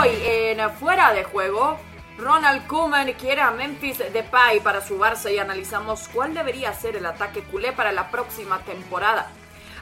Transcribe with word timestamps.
Hoy 0.00 0.16
en 0.24 0.70
Fuera 0.76 1.12
de 1.12 1.24
Juego, 1.24 1.76
Ronald 2.16 2.66
Koeman 2.66 3.12
quiere 3.12 3.42
a 3.42 3.50
Memphis 3.50 3.98
Depay 3.98 4.60
para 4.60 4.80
su 4.80 4.98
y 5.30 5.36
analizamos 5.36 6.08
cuál 6.08 6.32
debería 6.32 6.72
ser 6.72 6.96
el 6.96 7.04
ataque 7.04 7.42
culé 7.42 7.72
para 7.72 7.92
la 7.92 8.10
próxima 8.10 8.60
temporada. 8.60 9.30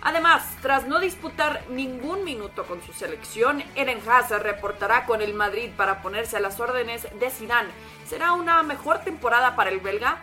Además, 0.02 0.42
tras 0.60 0.88
no 0.88 0.98
disputar 0.98 1.62
ningún 1.68 2.24
minuto 2.24 2.64
con 2.64 2.82
su 2.82 2.92
selección, 2.92 3.62
Eren 3.76 4.00
Hazard 4.10 4.42
reportará 4.42 5.06
con 5.06 5.22
el 5.22 5.34
Madrid 5.34 5.70
para 5.76 6.02
ponerse 6.02 6.36
a 6.36 6.40
las 6.40 6.58
órdenes 6.58 7.06
de 7.20 7.30
Zidane. 7.30 7.70
¿Será 8.04 8.32
una 8.32 8.64
mejor 8.64 8.98
temporada 9.04 9.54
para 9.54 9.70
el 9.70 9.78
belga? 9.78 10.18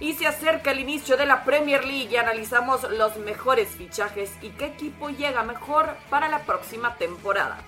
Y 0.00 0.14
se 0.14 0.26
acerca 0.26 0.70
el 0.70 0.80
inicio 0.80 1.18
de 1.18 1.26
la 1.26 1.44
Premier 1.44 1.84
League 1.84 2.08
y 2.10 2.16
analizamos 2.16 2.84
los 2.92 3.18
mejores 3.18 3.68
fichajes 3.68 4.32
y 4.40 4.48
qué 4.50 4.64
equipo 4.64 5.10
llega 5.10 5.42
mejor 5.42 5.94
para 6.08 6.30
la 6.30 6.38
próxima 6.44 6.94
temporada. 6.94 7.58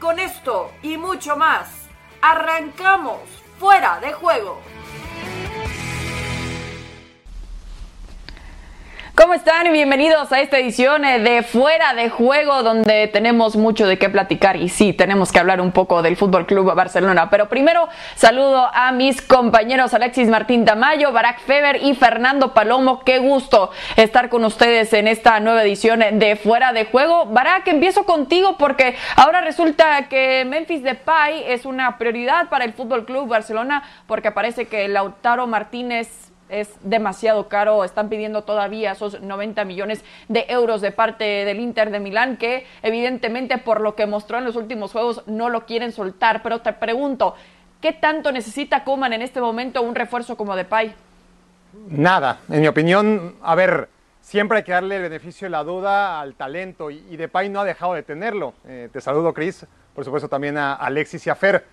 Con 0.00 0.18
esto 0.18 0.72
y 0.82 0.96
mucho 0.96 1.36
más, 1.36 1.68
arrancamos 2.22 3.20
fuera 3.58 4.00
de 4.00 4.14
juego. 4.14 4.58
¿Cómo 9.14 9.34
están? 9.34 9.70
Bienvenidos 9.72 10.30
a 10.32 10.40
esta 10.40 10.58
edición 10.58 11.04
eh, 11.04 11.18
de 11.18 11.42
Fuera 11.42 11.94
de 11.94 12.10
Juego, 12.10 12.62
donde 12.62 13.08
tenemos 13.08 13.56
mucho 13.56 13.86
de 13.86 13.98
qué 13.98 14.08
platicar 14.08 14.56
y 14.56 14.68
sí, 14.68 14.92
tenemos 14.92 15.32
que 15.32 15.38
hablar 15.38 15.60
un 15.60 15.72
poco 15.72 16.02
del 16.02 16.16
Fútbol 16.16 16.46
Club 16.46 16.72
Barcelona. 16.74 17.28
Pero 17.28 17.48
primero 17.48 17.88
saludo 18.14 18.70
a 18.72 18.92
mis 18.92 19.20
compañeros 19.20 19.94
Alexis 19.94 20.28
Martín 20.28 20.64
Tamayo, 20.64 21.12
Barack 21.12 21.40
Feber 21.40 21.82
y 21.82 21.94
Fernando 21.94 22.54
Palomo. 22.54 23.00
Qué 23.00 23.18
gusto 23.18 23.70
estar 23.96 24.28
con 24.28 24.44
ustedes 24.44 24.92
en 24.92 25.08
esta 25.08 25.40
nueva 25.40 25.64
edición 25.64 26.00
de 26.00 26.36
Fuera 26.36 26.72
de 26.72 26.84
Juego. 26.84 27.26
Barack, 27.26 27.66
empiezo 27.68 28.04
contigo 28.04 28.56
porque 28.58 28.96
ahora 29.16 29.40
resulta 29.40 30.08
que 30.08 30.44
Memphis 30.46 30.82
Depay 30.82 31.44
es 31.48 31.66
una 31.66 31.98
prioridad 31.98 32.48
para 32.48 32.64
el 32.64 32.72
Fútbol 32.72 33.04
Club 33.04 33.28
Barcelona 33.28 33.82
porque 34.06 34.30
parece 34.30 34.66
que 34.66 34.88
Lautaro 34.88 35.46
Martínez 35.46 36.29
es 36.50 36.68
demasiado 36.82 37.48
caro. 37.48 37.84
Están 37.84 38.08
pidiendo 38.08 38.42
todavía 38.42 38.92
esos 38.92 39.20
90 39.20 39.64
millones 39.64 40.04
de 40.28 40.46
euros 40.48 40.80
de 40.80 40.92
parte 40.92 41.24
del 41.24 41.60
Inter 41.60 41.90
de 41.90 42.00
Milán, 42.00 42.36
que 42.36 42.66
evidentemente 42.82 43.58
por 43.58 43.80
lo 43.80 43.94
que 43.94 44.06
mostró 44.06 44.38
en 44.38 44.44
los 44.44 44.56
últimos 44.56 44.92
juegos 44.92 45.22
no 45.26 45.48
lo 45.48 45.66
quieren 45.66 45.92
soltar. 45.92 46.42
Pero 46.42 46.60
te 46.60 46.72
pregunto, 46.72 47.34
¿qué 47.80 47.92
tanto 47.92 48.32
necesita 48.32 48.84
Coman 48.84 49.12
en 49.12 49.22
este 49.22 49.40
momento 49.40 49.82
un 49.82 49.94
refuerzo 49.94 50.36
como 50.36 50.56
Depay? 50.56 50.94
Nada, 51.88 52.40
en 52.48 52.60
mi 52.60 52.66
opinión, 52.66 53.36
a 53.42 53.54
ver, 53.54 53.88
siempre 54.20 54.58
hay 54.58 54.64
que 54.64 54.72
darle 54.72 54.96
el 54.96 55.02
beneficio 55.02 55.46
de 55.46 55.50
la 55.50 55.64
duda 55.64 56.20
al 56.20 56.34
talento 56.34 56.90
y, 56.90 57.16
Depay 57.16 57.48
no 57.48 57.60
ha 57.60 57.64
dejado 57.64 57.94
de 57.94 58.02
tenerlo. 58.02 58.54
Eh, 58.66 58.88
te 58.92 59.00
saludo, 59.00 59.32
Chris, 59.32 59.66
por 59.94 60.04
supuesto 60.04 60.28
también 60.28 60.56
a 60.58 60.74
Alexis 60.74 61.26
y 61.26 61.30
a 61.30 61.34
Fer. 61.34 61.64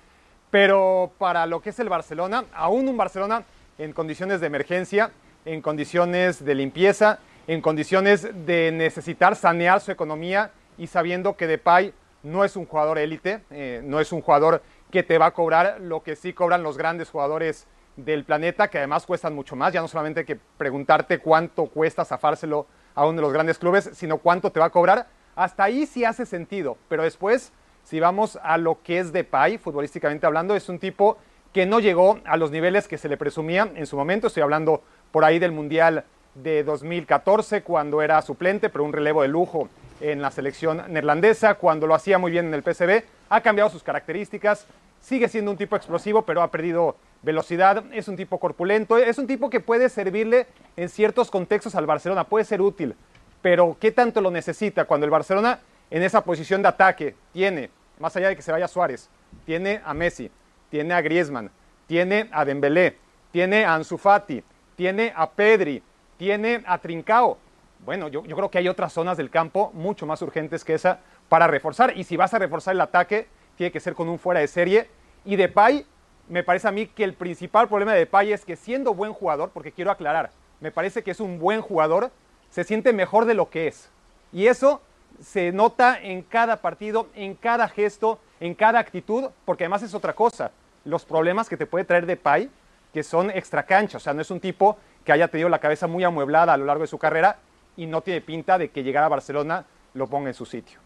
Pero 0.50 1.12
para 1.17 1.45
lo 1.45 1.62
que 1.62 1.72
es 1.72 1.80
el 1.80 1.89
Barcelona, 1.89 2.45
aún 2.53 2.88
un 2.88 2.95
Barcelona 2.95 3.44
en 3.78 3.94
condiciones 3.94 4.42
de 4.42 4.47
emergencia, 4.47 5.11
en 5.45 5.61
condiciones 5.61 6.44
de 6.44 6.56
limpieza, 6.56 7.20
en 7.47 7.61
condiciones 7.61 8.28
de 8.45 8.72
necesitar 8.72 9.36
sanear 9.36 9.80
su 9.81 9.92
economía 9.92 10.52
y 10.78 10.88
sabiendo 10.88 11.38
que 11.38 11.47
Depay 11.47 11.94
no 12.23 12.44
es 12.44 12.56
un 12.56 12.66
jugador 12.66 12.97
élite, 12.97 13.42
eh, 13.52 13.81
no 13.84 14.00
es 14.00 14.11
un 14.11 14.22
jugador 14.22 14.61
que 14.92 15.03
te 15.03 15.17
va 15.17 15.28
a 15.28 15.31
cobrar 15.31 15.80
lo 15.81 16.03
que 16.03 16.16
sí 16.16 16.34
cobran 16.34 16.64
los 16.64 16.78
grandes 16.78 17.09
jugadores 17.09 17.67
del 17.95 18.23
planeta, 18.25 18.67
que 18.69 18.78
además 18.78 19.06
cuestan 19.06 19.34
mucho 19.34 19.56
más. 19.56 19.73
Ya 19.73 19.81
no 19.81 19.88
solamente 19.88 20.22
hay 20.22 20.25
que 20.25 20.39
preguntarte 20.58 21.19
cuánto 21.19 21.66
cuesta 21.67 22.06
zafárselo 22.06 22.67
a 22.95 23.06
uno 23.06 23.17
de 23.17 23.22
los 23.22 23.34
grandes 23.34 23.58
clubes, 23.58 23.89
sino 23.94 24.17
cuánto 24.17 24.52
te 24.52 24.59
va 24.59 24.67
a 24.67 24.69
cobrar. 24.69 25.08
Hasta 25.36 25.64
ahí 25.64 25.86
sí 25.86 26.03
hace 26.03 26.25
sentido, 26.25 26.78
pero 26.89 27.03
después, 27.03 27.52
si 27.84 28.00
vamos 28.00 28.39
a 28.41 28.58
lo 28.58 28.81
que 28.81 29.00
es 29.00 29.12
Depay, 29.12 29.58
futbolísticamente 29.58 30.25
hablando, 30.25 30.56
es 30.56 30.67
un 30.67 30.80
tipo 30.80 31.17
que 31.53 31.66
no 31.66 31.80
llegó 31.80 32.20
a 32.26 32.38
los 32.38 32.52
niveles 32.52 32.88
que 32.88 32.98
se 32.98 33.09
le 33.09 33.17
presumía 33.17 33.70
en 33.76 33.86
su 33.86 33.98
momento. 33.98 34.28
Estoy 34.28 34.44
hablando 34.44 34.81
por 35.12 35.25
ahí 35.25 35.40
del 35.40 35.52
Mundial 35.52 36.03
de 36.35 36.63
2014, 36.63 37.63
cuando 37.63 38.02
era 38.02 38.22
suplente, 38.22 38.69
pero 38.69 38.84
un 38.84 38.94
relevo 38.94 39.22
de 39.22 39.28
lujo 39.28 39.69
en 40.02 40.22
la 40.22 40.31
selección 40.31 40.84
neerlandesa, 40.90 41.56
cuando 41.56 41.88
lo 41.88 41.96
hacía 41.96 42.18
muy 42.18 42.31
bien 42.31 42.47
en 42.47 42.53
el 42.53 42.63
PSV. 42.63 43.03
Ha 43.30 43.41
cambiado 43.41 43.69
sus 43.69 43.84
características, 43.84 44.68
sigue 45.02 45.28
siendo 45.28 45.52
un 45.52 45.57
tipo 45.57 45.75
explosivo, 45.75 46.24
pero 46.24 46.41
ha 46.41 46.52
perdido 46.52 46.96
velocidad, 47.24 47.84
es 47.91 48.07
un 48.07 48.16
tipo 48.16 48.40
corpulento, 48.40 48.97
es 48.97 49.18
un 49.18 49.28
tipo 49.28 49.50
que 49.50 49.59
puede 49.59 49.90
servirle 49.90 50.47
en 50.75 50.90
ciertos 50.90 51.31
contextos 51.31 51.75
al 51.75 51.86
Barcelona, 51.86 52.25
puede 52.25 52.46
ser 52.46 52.62
útil, 52.62 52.96
pero 53.41 53.75
¿qué 53.80 53.91
tanto 53.91 54.22
lo 54.22 54.30
necesita 54.30 54.86
cuando 54.86 55.06
el 55.06 55.12
Barcelona 55.12 55.59
en 55.90 56.03
esa 56.03 56.24
posición 56.24 56.62
de 56.62 56.68
ataque 56.68 57.16
tiene, 57.34 57.69
más 58.00 58.16
allá 58.16 58.30
de 58.30 58.36
que 58.36 58.41
se 58.41 58.52
vaya 58.52 58.68
Suárez, 58.68 59.09
tiene 59.46 59.81
a 59.84 59.94
Messi, 59.94 60.30
tiene 60.69 60.94
a 60.94 61.01
Griezmann, 61.01 61.51
tiene 61.88 62.29
a 62.31 62.45
Dembélé, 62.45 62.97
tiene 63.31 63.66
a 63.66 63.75
Ansu 63.75 63.97
Fati, 63.97 64.44
tiene 64.75 65.13
a 65.16 65.29
Pedri, 65.29 65.81
tiene 66.17 66.63
a 66.66 66.78
Trincao. 66.78 67.38
Bueno, 67.85 68.07
yo, 68.07 68.23
creo 68.23 68.50
que 68.50 68.57
hay 68.57 68.67
otras 68.67 68.91
zonas 68.94 69.17
del 69.17 69.29
campo 69.29 69.72
mucho 69.73 70.06
más 70.06 70.22
urgentes 70.22 70.63
que 70.63 70.73
esa 70.73 71.00
para 71.29 71.47
reforzar. 71.47 71.95
Y 71.95 72.03
si 72.03 72.17
vas 72.17 72.33
a 72.33 72.39
reforzar 72.39 72.73
el 72.73 72.81
ataque, 72.81 73.27
tiene 73.56 73.72
que 73.72 73.79
ser 73.79 73.94
con 73.95 74.09
un 74.09 74.19
fuera 74.19 74.39
de 74.39 74.47
serie. 74.47 74.89
Y 75.23 75.35
Depay, 75.35 75.85
me 76.27 76.44
parece 76.44 76.67
a 76.67 76.72
mí 76.72 76.88
que 76.88 77.03
el 77.03 77.13
principal 77.13 77.67
problema 77.67 77.94
de 77.94 78.00
Depay 78.00 78.33
es 78.33 78.45
que 78.45 78.56
siendo 78.56 78.94
buen 78.94 79.13
jugador, 79.13 79.51
porque 79.53 79.72
quiero 79.72 79.91
aclarar, 79.91 80.31
me 80.59 80.72
parece 80.72 81.03
que 81.03 81.11
es 81.11 81.19
un 81.19 81.39
buen 81.39 81.61
jugador, 81.61 82.11
se 82.50 82.63
siente 82.63 82.94
mejor 82.94 83.25
de 83.25 83.35
lo 83.35 83.50
que 83.50 83.67
es. 83.67 83.89
Y 84.33 84.47
eso 84.47 84.81
se 85.22 85.51
nota 85.51 86.00
en 86.01 86.22
cada 86.22 86.62
partido, 86.62 87.07
en 87.16 87.35
cada 87.35 87.68
gesto, 87.68 88.19
en 88.40 88.53
cada 88.53 88.79
actitud, 88.79 89.29
porque 89.45 89.63
además 89.63 89.84
es 89.84 89.94
otra 89.94 90.13
cosa, 90.13 90.51
los 90.85 91.06
problemas 91.06 91.50
que 91.50 91.57
te 91.57 91.66
puede 91.66 91.85
traer 91.85 92.06
de 92.06 92.18
Pai, 92.18 92.50
que 92.94 93.03
son 93.03 93.31
extra 93.31 93.63
cancha, 93.63 93.97
o 93.97 94.00
sea, 94.00 94.13
no 94.13 94.22
es 94.22 94.31
un 94.31 94.40
tipo 94.40 94.78
que 95.03 95.12
haya 95.12 95.28
tenido 95.28 95.50
la 95.50 95.59
cabeza 95.59 95.88
muy 95.88 96.03
amueblada 96.03 96.53
a 96.53 96.57
lo 96.57 96.66
largo 96.66 96.81
de 96.81 96.88
su 96.88 96.97
carrera 96.97 97.38
y 97.75 97.85
no 97.85 98.01
tiene 98.01 98.22
pinta 98.22 98.57
de 98.57 98.69
que 98.69 98.84
llegar 98.84 99.03
a 99.03 99.07
Barcelona 99.07 99.66
lo 99.94 100.07
ponga 100.07 100.29
en 100.29 100.34
su 100.34 100.45
sitio. 100.45 100.79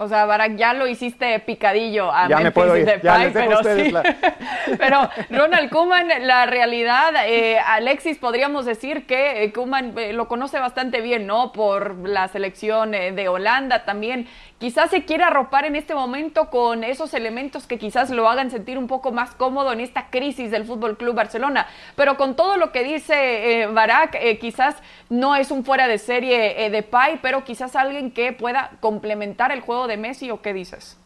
O 0.00 0.06
sea, 0.06 0.26
Barack, 0.26 0.54
ya 0.54 0.74
lo 0.74 0.86
hiciste 0.86 1.40
picadillo 1.40 2.12
a 2.12 2.28
ya 2.28 2.36
Memphis 2.36 2.86
Depay, 2.86 3.32
pero 3.32 3.58
sí. 3.64 3.92
pero 4.78 5.10
Ronald 5.28 5.70
Koeman, 5.70 6.08
la 6.24 6.46
realidad, 6.46 7.12
eh, 7.26 7.58
Alexis, 7.58 8.16
podríamos 8.16 8.64
decir 8.64 9.06
que 9.08 9.42
eh, 9.42 9.52
Koeman 9.52 9.98
eh, 9.98 10.12
lo 10.12 10.28
conoce 10.28 10.60
bastante 10.60 11.00
bien, 11.00 11.26
¿no? 11.26 11.50
Por 11.50 12.08
la 12.08 12.28
selección 12.28 12.92
de 12.92 13.28
Holanda 13.28 13.84
también 13.84 14.28
quizás 14.58 14.90
se 14.90 15.04
quiere 15.04 15.24
arropar 15.24 15.64
en 15.64 15.74
este 15.74 15.94
momento 15.94 16.50
con 16.50 16.84
esos 16.84 17.14
elementos 17.14 17.66
que 17.66 17.78
quizás 17.78 18.10
lo 18.10 18.28
hagan 18.28 18.50
sentir 18.50 18.78
un 18.78 18.86
poco 18.86 19.10
más 19.10 19.34
cómodo 19.34 19.72
en 19.72 19.80
esta 19.80 20.10
crisis 20.10 20.52
del 20.52 20.64
Fútbol 20.64 20.96
Club 20.96 21.16
Barcelona. 21.16 21.66
Pero 21.96 22.16
con 22.16 22.36
todo 22.36 22.56
lo 22.56 22.70
que 22.70 22.84
dice 22.84 23.62
eh, 23.64 24.38
quizás 24.40 24.76
no 25.08 25.34
es 25.34 25.50
un 25.50 25.64
fuera 25.64 25.88
de 25.88 25.98
serie 25.98 26.70
de 26.70 26.82
Pai, 26.84 27.18
pero 27.20 27.42
quizás 27.42 27.74
alguien 27.74 28.12
que 28.12 28.32
pueda 28.32 28.72
complementar 28.80 29.50
el 29.50 29.60
juego 29.60 29.87
de 29.88 29.96
Messi, 29.96 30.30
¿o 30.30 30.40
qué 30.40 30.52
dices? 30.52 30.96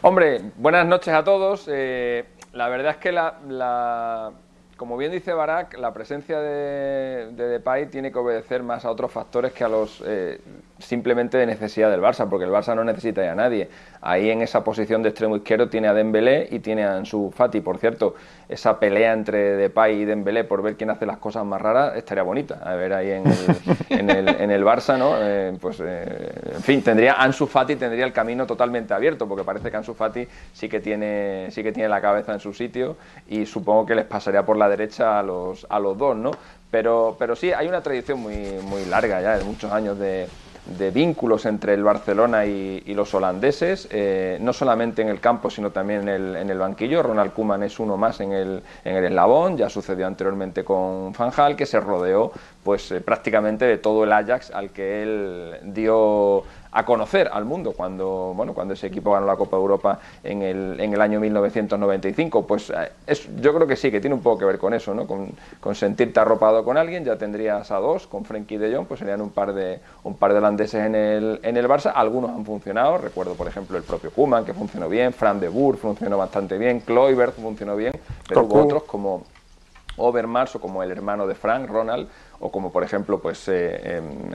Hombre, 0.00 0.40
buenas 0.56 0.86
noches 0.86 1.12
a 1.12 1.22
todos. 1.22 1.68
la 1.68 2.68
verdad 2.68 2.92
es 2.92 2.96
que 2.96 3.12
la, 3.12 4.32
como 4.76 4.96
bien 4.96 5.12
dice 5.12 5.34
Barak, 5.34 5.78
la 5.78 5.92
presencia 5.92 6.40
de, 6.40 7.32
de 7.32 7.48
Depay 7.48 7.90
tiene 7.90 8.10
que 8.10 8.18
obedecer 8.18 8.62
más 8.62 8.84
a 8.84 8.90
otros 8.90 9.12
factores 9.12 9.52
que 9.52 9.64
a 9.64 9.68
los 9.68 10.02
simplemente 10.82 11.38
de 11.38 11.46
necesidad 11.46 11.90
del 11.90 12.00
Barça, 12.00 12.28
porque 12.28 12.44
el 12.44 12.50
Barça 12.50 12.74
no 12.74 12.84
necesita 12.84 13.24
ya 13.24 13.32
a 13.32 13.34
nadie. 13.34 13.68
Ahí 14.00 14.30
en 14.30 14.42
esa 14.42 14.64
posición 14.64 15.02
de 15.02 15.10
extremo 15.10 15.36
izquierdo 15.36 15.68
tiene 15.68 15.88
a 15.88 15.94
Dembélé 15.94 16.48
y 16.50 16.58
tiene 16.58 16.84
a 16.84 16.96
Ansu 16.96 17.30
Fati. 17.34 17.60
Por 17.60 17.78
cierto, 17.78 18.14
esa 18.48 18.78
pelea 18.78 19.12
entre 19.12 19.56
Depay 19.56 20.02
y 20.02 20.04
Dembélé 20.04 20.44
por 20.44 20.62
ver 20.62 20.76
quién 20.76 20.90
hace 20.90 21.06
las 21.06 21.18
cosas 21.18 21.44
más 21.44 21.60
raras 21.60 21.96
estaría 21.96 22.22
bonita. 22.22 22.60
A 22.64 22.74
ver 22.74 22.92
ahí 22.92 23.10
en 23.88 24.10
el, 24.10 24.28
en 24.28 24.50
el, 24.50 24.64
Barça, 24.64 24.98
¿no? 24.98 25.14
Eh, 25.18 25.56
pues, 25.60 25.80
eh, 25.80 26.32
en 26.56 26.62
fin, 26.62 26.82
tendría 26.82 27.14
Ansu 27.14 27.46
Fati 27.46 27.76
tendría 27.76 28.04
el 28.04 28.12
camino 28.12 28.46
totalmente 28.46 28.92
abierto, 28.92 29.28
porque 29.28 29.44
parece 29.44 29.70
que 29.70 29.76
Ansu 29.76 29.94
Fati 29.94 30.26
sí 30.52 30.68
que 30.68 30.80
tiene, 30.80 31.48
sí 31.50 31.62
que 31.62 31.72
tiene 31.72 31.88
la 31.88 32.00
cabeza 32.00 32.32
en 32.32 32.40
su 32.40 32.52
sitio 32.52 32.96
y 33.28 33.46
supongo 33.46 33.86
que 33.86 33.94
les 33.94 34.04
pasaría 34.04 34.44
por 34.44 34.56
la 34.56 34.68
derecha 34.68 35.18
a 35.18 35.22
los, 35.22 35.66
a 35.70 35.78
los 35.78 35.96
dos, 35.96 36.16
¿no? 36.16 36.32
Pero, 36.70 37.16
pero 37.18 37.36
sí, 37.36 37.52
hay 37.52 37.68
una 37.68 37.82
tradición 37.82 38.18
muy, 38.18 38.34
muy 38.62 38.84
larga 38.86 39.20
ya, 39.20 39.36
de 39.36 39.44
muchos 39.44 39.70
años 39.70 39.98
de 39.98 40.26
de 40.66 40.90
vínculos 40.90 41.44
entre 41.46 41.74
el 41.74 41.82
Barcelona 41.82 42.46
y, 42.46 42.82
los 42.94 43.14
holandeses, 43.14 43.88
eh, 43.90 44.38
no 44.40 44.52
solamente 44.52 45.02
en 45.02 45.08
el 45.08 45.18
campo, 45.18 45.50
sino 45.50 45.70
también 45.70 46.08
en 46.08 46.50
el, 46.50 46.58
banquillo. 46.58 47.02
Ronald 47.02 47.32
Koeman 47.32 47.62
es 47.62 47.80
uno 47.80 47.96
más 47.96 48.20
en 48.20 48.32
el, 48.32 48.62
en 48.84 48.96
el 48.96 49.04
eslabón, 49.06 49.56
ya 49.56 49.68
sucedió 49.68 50.06
anteriormente 50.06 50.62
con 50.62 51.14
Fanjal, 51.14 51.56
que 51.56 51.66
se 51.66 51.80
rodeó 51.80 52.32
pues 52.62 52.90
eh, 52.92 53.00
prácticamente 53.00 53.64
de 53.64 53.78
todo 53.78 54.04
el 54.04 54.12
Ajax 54.12 54.50
al 54.50 54.70
que 54.70 55.02
él 55.02 55.58
dio 55.64 56.44
a 56.72 56.84
conocer 56.86 57.28
al 57.32 57.44
mundo 57.44 57.72
cuando, 57.72 58.32
bueno, 58.34 58.54
cuando 58.54 58.74
ese 58.74 58.86
equipo 58.86 59.12
ganó 59.12 59.26
la 59.26 59.36
Copa 59.36 59.56
de 59.56 59.60
Europa 59.60 59.98
en 60.24 60.42
el, 60.42 60.80
en 60.80 60.92
el 60.92 61.00
año 61.00 61.20
1995. 61.20 62.46
Pues 62.46 62.70
eh, 62.70 62.90
es, 63.06 63.28
yo 63.40 63.54
creo 63.54 63.66
que 63.66 63.76
sí, 63.76 63.90
que 63.90 64.00
tiene 64.00 64.14
un 64.14 64.22
poco 64.22 64.38
que 64.38 64.44
ver 64.46 64.58
con 64.58 64.72
eso, 64.72 64.94
¿no? 64.94 65.06
Con, 65.06 65.30
con, 65.60 65.74
sentirte 65.74 66.18
arropado 66.18 66.64
con 66.64 66.78
alguien, 66.78 67.04
ya 67.04 67.16
tendrías 67.16 67.70
a 67.70 67.76
dos, 67.76 68.06
con 68.06 68.24
Frenkie 68.24 68.56
de 68.56 68.74
Jong, 68.74 68.86
pues 68.86 69.00
serían 69.00 69.20
un 69.20 69.30
par 69.30 69.52
de, 69.52 69.80
un 70.04 70.16
par 70.16 70.32
de 70.32 70.38
holandeses 70.38 70.82
en 70.82 70.94
el, 70.94 71.40
en 71.42 71.56
el 71.56 71.68
Barça. 71.68 71.92
Algunos 71.94 72.30
han 72.30 72.44
funcionado, 72.44 72.98
recuerdo 72.98 73.34
por 73.34 73.46
ejemplo 73.46 73.76
el 73.76 73.82
propio 73.82 74.10
Kuman, 74.10 74.44
que 74.44 74.54
funcionó 74.54 74.88
bien, 74.88 75.12
Fran 75.12 75.40
de 75.40 75.48
Boer 75.48 75.76
funcionó 75.76 76.16
bastante 76.16 76.56
bien, 76.56 76.80
Kloiberg 76.80 77.32
funcionó 77.32 77.76
bien, 77.76 77.92
pero 78.26 78.44
hubo 78.44 78.62
otros 78.62 78.84
como 78.84 79.24
Overmars 80.02 80.54
o 80.56 80.60
como 80.60 80.82
el 80.82 80.90
hermano 80.90 81.26
de 81.26 81.34
Frank, 81.34 81.68
Ronald, 81.68 82.08
o 82.40 82.50
como 82.50 82.72
por 82.72 82.82
ejemplo, 82.82 83.20
pues, 83.20 83.48
eh, 83.48 83.96
em, 83.96 84.30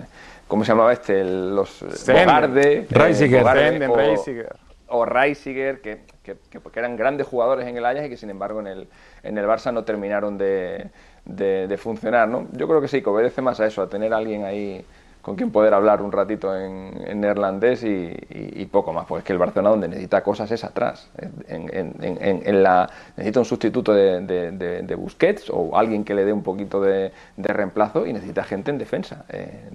¿cómo 0.48 0.64
se 0.64 0.72
llamaba 0.72 0.94
este? 0.94 1.24
los 1.24 1.84
Bogarde, 2.08 2.88
eh, 2.90 4.50
o, 4.90 5.06
Reisiger, 5.06 5.82
que, 5.82 6.02
que, 6.24 6.38
eran 6.76 6.96
grandes 6.96 7.28
jugadores 7.28 7.68
en 7.68 7.76
el 7.78 7.86
Ajax 7.86 8.06
y 8.06 8.10
que 8.10 8.18
sin 8.18 8.30
embargo 8.30 8.62
en 8.62 8.68
el, 8.68 8.88
en 9.24 9.38
el 9.38 9.46
Barça 9.46 9.74
no 9.74 9.84
terminaron 9.84 10.38
de, 10.38 10.90
de, 11.26 11.78
funcionar, 11.78 12.28
¿no? 12.28 12.48
Yo 12.54 12.68
creo 12.68 12.80
que 12.80 12.88
sí, 12.88 13.02
que 13.02 13.10
obedece 13.10 13.42
más 13.42 13.60
a 13.60 13.66
eso, 13.66 13.82
a 13.82 13.90
tener 13.90 14.14
a 14.14 14.18
alguien 14.18 14.46
ahí 14.46 14.86
con 15.28 15.36
quien 15.36 15.52
poder 15.52 15.74
hablar 15.74 16.02
un 16.02 16.14
ratito 16.14 16.56
en, 16.56 17.20
neerlandés 17.20 17.84
y, 17.84 18.66
poco 18.72 18.94
más, 18.94 19.06
porque 19.06 19.20
es 19.20 19.26
que 19.26 19.34
el 19.34 19.40
Barcelona 19.40 19.72
donde 19.72 19.90
necesita 19.90 20.24
cosas 20.24 20.50
es 20.52 20.64
atrás. 20.64 21.10
En, 21.50 22.64
la, 22.64 22.90
necesita 23.18 23.42
un 23.42 23.46
sustituto 23.46 23.94
de, 23.94 24.96
Busquets 24.98 25.50
o 25.50 25.78
alguien 25.78 26.06
que 26.06 26.14
le 26.14 26.24
dé 26.24 26.32
un 26.32 26.44
poquito 26.44 26.82
de, 26.82 27.12
reemplazo 27.36 28.08
y 28.08 28.14
necesita 28.14 28.46
gente 28.46 28.72
en 28.72 28.78
defensa. 28.78 29.26
Eh, 29.28 29.68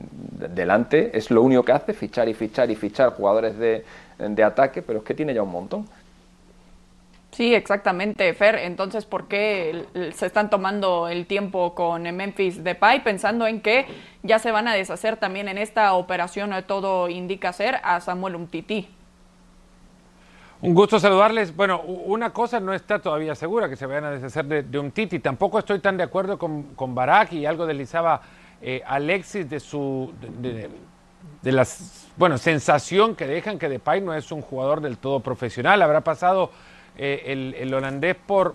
delante 0.54 1.14
es 1.18 1.30
lo 1.30 1.42
único 1.42 1.62
que 1.64 1.72
hace, 1.72 1.92
fichar 1.92 2.30
y 2.30 2.32
fichar 2.32 2.70
y 2.70 2.74
fichar 2.74 3.10
jugadores 3.10 3.58
de, 3.58 3.84
ataque, 4.42 4.80
pero 4.80 5.00
es 5.00 5.04
que 5.04 5.12
tiene 5.12 5.34
ya 5.34 5.42
un 5.42 5.52
montón. 5.52 5.86
Sí, 7.32 7.54
exactamente, 7.54 8.34
Fer. 8.34 8.56
Entonces, 8.56 9.06
¿por 9.06 9.26
qué 9.26 9.86
se 10.14 10.26
están 10.26 10.50
tomando 10.50 11.08
el 11.08 11.26
tiempo 11.26 11.74
con 11.74 12.02
Memphis 12.02 12.62
Depay 12.62 13.02
pensando 13.02 13.46
en 13.46 13.62
que 13.62 13.86
ya 14.22 14.38
se 14.38 14.50
van 14.52 14.68
a 14.68 14.74
deshacer 14.74 15.16
también 15.16 15.48
en 15.48 15.56
esta 15.56 15.94
operación? 15.94 16.52
Todo 16.66 17.08
indica 17.08 17.54
ser 17.54 17.80
a 17.82 18.00
Samuel 18.00 18.36
Umtiti. 18.36 18.86
Un 20.60 20.74
gusto 20.74 21.00
saludarles. 21.00 21.56
Bueno, 21.56 21.80
una 21.80 22.30
cosa 22.34 22.60
no 22.60 22.74
está 22.74 22.98
todavía 22.98 23.34
segura 23.34 23.66
que 23.66 23.76
se 23.76 23.86
vayan 23.86 24.04
a 24.04 24.10
deshacer 24.10 24.44
de, 24.44 24.62
de 24.62 24.78
Umtiti. 24.78 25.18
Tampoco 25.18 25.58
estoy 25.58 25.78
tan 25.78 25.96
de 25.96 26.02
acuerdo 26.02 26.38
con, 26.38 26.74
con 26.74 26.94
Barak 26.94 27.32
y 27.32 27.46
algo 27.46 27.64
deslizaba 27.64 28.20
eh, 28.60 28.82
Alexis 28.86 29.48
de 29.48 29.58
su 29.58 30.12
de, 30.20 30.68
de 31.40 31.52
la 31.52 31.66
bueno 32.16 32.36
sensación 32.36 33.16
que 33.16 33.26
dejan 33.26 33.58
que 33.58 33.70
Depay 33.70 34.02
no 34.02 34.12
es 34.12 34.30
un 34.30 34.42
jugador 34.42 34.82
del 34.82 34.98
todo 34.98 35.20
profesional. 35.20 35.80
Habrá 35.80 36.02
pasado 36.02 36.50
eh, 36.96 37.54
el, 37.58 37.72
holandés 37.72 38.16
por 38.16 38.54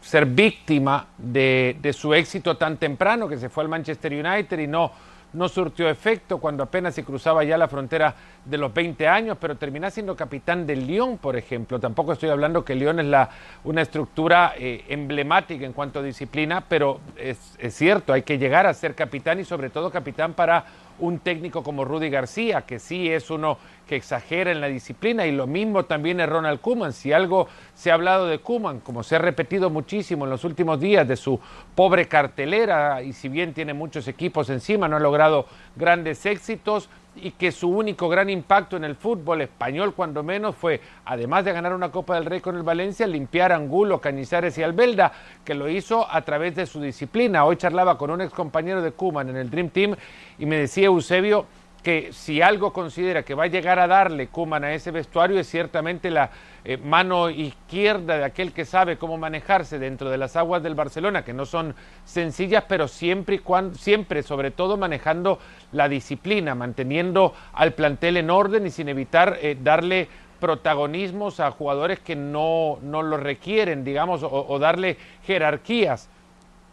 ser 0.00 0.26
víctima 0.26 1.06
de, 1.16 1.94
su 1.96 2.14
éxito 2.14 2.56
tan 2.56 2.76
temprano, 2.76 3.28
que 3.28 3.38
se 3.38 3.48
fue 3.48 3.62
al 3.64 3.68
Manchester 3.68 4.12
United 4.12 4.58
y 4.58 4.66
no, 4.66 4.90
no 5.32 5.48
surtió 5.48 5.88
efecto 5.88 6.38
cuando 6.38 6.62
apenas 6.62 6.94
se 6.94 7.04
cruzaba 7.04 7.44
ya 7.44 7.56
la 7.56 7.68
frontera 7.68 8.14
de 8.44 8.58
los 8.58 8.72
20 8.72 9.06
años, 9.06 9.36
pero 9.40 9.56
termina 9.56 9.90
siendo 9.90 10.16
capitán 10.16 10.66
del 10.66 10.86
Lyon, 10.86 11.18
por 11.18 11.36
ejemplo. 11.36 11.78
Tampoco 11.78 12.12
estoy 12.12 12.30
hablando 12.30 12.64
que 12.64 12.72
el 12.72 12.80
Lyon 12.80 13.00
es 13.00 13.06
la, 13.06 13.30
una 13.64 13.82
estructura 13.82 14.54
eh, 14.56 14.84
emblemática 14.88 15.64
en 15.64 15.72
cuanto 15.72 16.00
a 16.00 16.02
disciplina, 16.02 16.64
pero 16.66 17.00
es, 17.16 17.56
es 17.58 17.74
cierto, 17.74 18.12
hay 18.12 18.22
que 18.22 18.38
llegar 18.38 18.66
a 18.66 18.74
ser 18.74 18.94
capitán 18.94 19.38
y 19.38 19.44
sobre 19.44 19.70
todo 19.70 19.90
capitán 19.90 20.32
para 20.32 20.64
un 21.00 21.18
técnico 21.18 21.62
como 21.62 21.84
Rudy 21.84 22.10
García, 22.10 22.62
que 22.62 22.78
sí 22.78 23.10
es 23.10 23.30
uno 23.30 23.58
que 23.86 23.96
exagera 23.96 24.52
en 24.52 24.60
la 24.60 24.68
disciplina, 24.68 25.26
y 25.26 25.32
lo 25.32 25.46
mismo 25.46 25.84
también 25.84 26.20
es 26.20 26.28
Ronald 26.28 26.60
Kuman. 26.60 26.92
Si 26.92 27.12
algo 27.12 27.48
se 27.74 27.90
ha 27.90 27.94
hablado 27.94 28.26
de 28.26 28.38
Kuman, 28.38 28.80
como 28.80 29.02
se 29.02 29.16
ha 29.16 29.18
repetido 29.18 29.70
muchísimo 29.70 30.24
en 30.24 30.30
los 30.30 30.44
últimos 30.44 30.78
días, 30.78 31.08
de 31.08 31.16
su 31.16 31.40
pobre 31.74 32.06
cartelera, 32.06 33.02
y 33.02 33.12
si 33.12 33.28
bien 33.28 33.52
tiene 33.52 33.74
muchos 33.74 34.06
equipos 34.06 34.48
encima, 34.50 34.88
no 34.88 34.96
ha 34.96 35.00
logrado 35.00 35.46
grandes 35.76 36.24
éxitos, 36.26 36.88
y 37.16 37.32
que 37.32 37.52
su 37.52 37.68
único 37.68 38.08
gran 38.08 38.30
impacto 38.30 38.76
en 38.76 38.84
el 38.84 38.96
fútbol 38.96 39.42
español, 39.42 39.94
cuando 39.94 40.22
menos, 40.22 40.56
fue, 40.56 40.80
además 41.04 41.44
de 41.44 41.52
ganar 41.52 41.74
una 41.74 41.90
Copa 41.90 42.14
del 42.14 42.24
Rey 42.24 42.40
con 42.40 42.56
el 42.56 42.62
Valencia, 42.62 43.06
limpiar 43.06 43.52
Angulo, 43.52 44.00
Cañizares 44.00 44.56
y 44.58 44.62
Albelda, 44.62 45.12
que 45.44 45.54
lo 45.54 45.68
hizo 45.68 46.06
a 46.10 46.22
través 46.22 46.54
de 46.54 46.66
su 46.66 46.80
disciplina. 46.80 47.44
Hoy 47.44 47.56
charlaba 47.56 47.98
con 47.98 48.10
un 48.10 48.20
ex 48.20 48.32
compañero 48.32 48.82
de 48.82 48.92
Kuman 48.92 49.28
en 49.28 49.36
el 49.36 49.50
Dream 49.50 49.70
Team 49.70 49.96
y 50.38 50.46
me 50.46 50.56
decía 50.56 50.86
Eusebio 50.86 51.46
que 51.82 52.12
si 52.12 52.42
algo 52.42 52.72
considera 52.72 53.22
que 53.22 53.34
va 53.34 53.44
a 53.44 53.48
llegar 53.48 53.78
a 53.78 53.86
darle 53.86 54.28
Kuman 54.28 54.64
a 54.64 54.74
ese 54.74 54.90
vestuario 54.90 55.38
es 55.38 55.48
ciertamente 55.48 56.10
la 56.10 56.30
eh, 56.64 56.76
mano 56.76 57.30
izquierda 57.30 58.18
de 58.18 58.24
aquel 58.24 58.52
que 58.52 58.64
sabe 58.64 58.98
cómo 58.98 59.16
manejarse 59.16 59.78
dentro 59.78 60.10
de 60.10 60.18
las 60.18 60.36
aguas 60.36 60.62
del 60.62 60.74
Barcelona, 60.74 61.24
que 61.24 61.32
no 61.32 61.46
son 61.46 61.74
sencillas, 62.04 62.64
pero 62.68 62.86
siempre 62.86 63.36
y 63.36 63.38
cuando, 63.38 63.76
siempre, 63.76 64.22
sobre 64.22 64.50
todo, 64.50 64.76
manejando 64.76 65.38
la 65.72 65.88
disciplina, 65.88 66.54
manteniendo 66.54 67.34
al 67.54 67.72
plantel 67.72 68.18
en 68.18 68.30
orden 68.30 68.66
y 68.66 68.70
sin 68.70 68.88
evitar 68.88 69.38
eh, 69.40 69.56
darle 69.60 70.08
protagonismos 70.38 71.40
a 71.40 71.50
jugadores 71.50 72.00
que 72.00 72.16
no, 72.16 72.78
no 72.82 73.02
lo 73.02 73.18
requieren, 73.18 73.84
digamos, 73.84 74.22
o 74.22 74.58
darle 74.58 74.96
jerarquías 75.26 76.08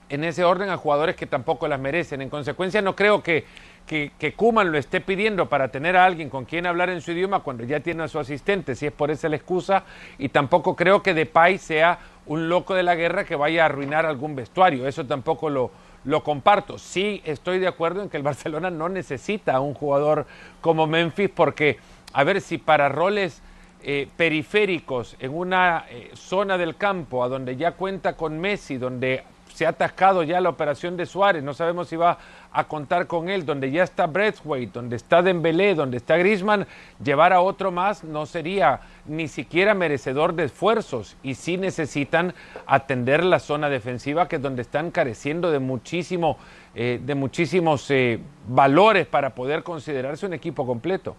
en 0.10 0.24
ese 0.24 0.44
orden 0.44 0.70
a 0.70 0.78
jugadores 0.78 1.16
que 1.16 1.26
tampoco 1.26 1.68
las 1.68 1.80
merecen. 1.80 2.22
En 2.22 2.30
consecuencia, 2.30 2.82
no 2.82 2.96
creo 2.96 3.22
que 3.22 3.46
que, 3.88 4.12
que 4.20 4.34
Kuman 4.34 4.72
lo 4.72 4.78
esté 4.78 5.02
pidiendo 5.02 5.48
para 5.48 5.70
tener 5.70 5.98
a 5.98 6.06
alguien 6.06 6.30
con 6.30 6.46
quien 6.46 6.68
hablar 6.68 6.90
en 6.90 7.02
su 7.02 7.14
idioma 7.14 7.40
cuando 7.40 7.64
ya 7.64 7.80
tiene 7.80 8.04
a 8.04 8.08
su 8.08 8.20
asistente, 8.20 8.76
si 8.76 8.86
es 8.86 8.92
por 8.92 9.10
esa 9.10 9.30
la 9.30 9.38
excusa, 9.38 9.84
y 10.20 10.30
tampoco 10.30 10.76
creo 10.76 11.02
que 11.02 11.14
Depay 11.14 11.58
sea 11.58 11.98
un 12.28 12.50
loco 12.50 12.76
de 12.76 12.84
la 12.84 12.96
guerra 12.96 13.24
que 13.24 13.36
vaya 13.36 13.64
a 13.64 13.66
arruinar 13.66 14.06
algún 14.06 14.36
vestuario, 14.36 14.88
eso 14.88 15.06
tampoco 15.06 15.50
lo, 15.50 15.72
lo 16.04 16.24
comparto. 16.24 16.78
Sí 16.78 17.22
estoy 17.26 17.60
de 17.60 17.68
acuerdo 17.68 18.02
en 18.02 18.10
que 18.10 18.18
el 18.18 18.24
Barcelona 18.32 18.70
no 18.70 18.90
necesita 18.90 19.56
a 19.56 19.60
un 19.60 19.74
jugador 19.74 20.28
como 20.62 20.88
Memphis 20.88 21.30
porque, 21.34 21.78
a 22.14 22.24
ver 22.24 22.42
si 22.42 22.58
para 22.58 22.90
roles 22.90 23.42
eh, 23.84 24.08
periféricos 24.18 25.16
en 25.20 25.34
una 25.34 25.86
eh, 25.90 26.12
zona 26.14 26.58
del 26.58 26.76
campo 26.76 27.24
a 27.24 27.30
donde 27.30 27.56
ya 27.56 27.74
cuenta 27.74 28.18
con 28.18 28.40
Messi, 28.40 28.78
donde 28.78 29.24
se 29.58 29.66
ha 29.66 29.70
atascado 29.70 30.22
ya 30.22 30.40
la 30.40 30.50
operación 30.50 30.98
de 30.98 31.08
Suárez, 31.08 31.42
no 31.42 31.56
sabemos 31.56 31.88
si 31.88 31.96
va 31.96 32.20
a 32.52 32.66
contar 32.66 33.08
con 33.08 33.28
él, 33.28 33.44
donde 33.44 33.72
ya 33.72 33.82
está 33.82 34.06
Breathwaite, 34.06 34.72
donde 34.72 34.96
está 34.96 35.24
Dembélé, 35.24 35.74
donde 35.74 35.98
está 35.98 36.16
Griezmann, 36.16 36.68
llevar 37.04 37.34
a 37.34 37.42
otro 37.42 37.72
más 37.72 38.04
no 38.04 38.28
sería 38.28 38.82
ni 39.08 39.28
siquiera 39.28 39.74
merecedor 39.74 40.36
de 40.36 40.44
esfuerzos. 40.44 41.18
Y 41.24 41.34
sí 41.34 41.58
necesitan 41.58 42.36
atender 42.68 43.24
la 43.24 43.40
zona 43.40 43.68
defensiva 43.68 44.28
que 44.28 44.36
es 44.36 44.42
donde 44.44 44.62
están 44.62 44.92
careciendo 44.92 45.50
de 45.50 45.58
muchísimo 45.58 46.38
eh, 46.76 47.02
de 47.04 47.16
muchísimos 47.16 47.90
eh, 47.90 48.20
valores 48.48 49.08
para 49.08 49.34
poder 49.34 49.64
considerarse 49.64 50.28
un 50.28 50.34
equipo 50.34 50.68
completo. 50.68 51.16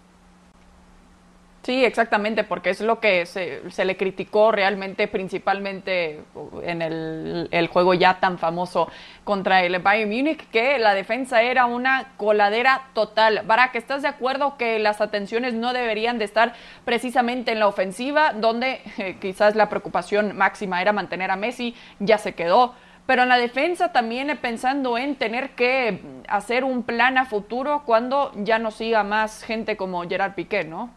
Sí, 1.69 1.85
exactamente, 1.85 2.45
porque 2.45 2.71
es 2.71 2.81
lo 2.81 2.99
que 2.99 3.27
se, 3.27 3.85
le 3.85 3.97
criticó 3.99 4.51
realmente, 4.51 5.07
principalmente 5.07 6.23
en 6.63 6.81
el, 6.81 7.69
juego 7.71 7.93
ya 7.93 8.21
tan 8.21 8.39
famoso 8.39 8.89
contra 9.23 9.63
el 9.63 9.79
Bayern 9.79 10.09
Múnich, 10.09 10.49
que 10.49 10.79
la 10.79 10.95
defensa 10.95 11.43
era 11.43 11.67
una 11.67 12.15
coladera 12.17 12.87
total. 12.95 13.43
Barak, 13.45 13.75
¿estás 13.75 14.01
de 14.01 14.09
acuerdo 14.09 14.57
que 14.57 14.79
las 14.79 15.03
atenciones 15.03 15.53
no 15.53 15.75
deberían 15.75 16.19
de 16.19 16.25
estar 16.25 16.55
precisamente 16.87 17.53
en 17.53 17.59
la 17.59 17.67
ofensiva, 17.67 18.33
donde 18.33 18.81
eh, 18.97 19.19
quizás 19.21 19.55
la 19.55 19.69
preocupación 19.69 20.39
máxima 20.39 20.81
era 20.81 20.95
mantener 20.95 21.31
a 21.31 21.37
Messi, 21.37 21.75
ya 21.99 22.17
se 22.17 22.35
quedó? 22.35 22.77
Pero 23.05 23.25
en 23.25 23.29
la 23.29 23.37
defensa 23.37 23.93
también 23.93 24.35
pensando 24.41 24.97
en 24.97 25.17
tener 25.17 25.51
que 25.51 26.01
hacer 26.29 26.65
un 26.65 26.83
plan 26.83 27.19
a 27.19 27.27
futuro 27.27 27.83
cuando 27.85 28.33
ya 28.37 28.59
no 28.59 28.71
siga 28.71 29.05
más 29.05 29.43
gente 29.43 29.77
como 29.77 30.09
Gerard 30.09 30.33
Piqué, 30.33 30.65
¿no? 30.65 30.97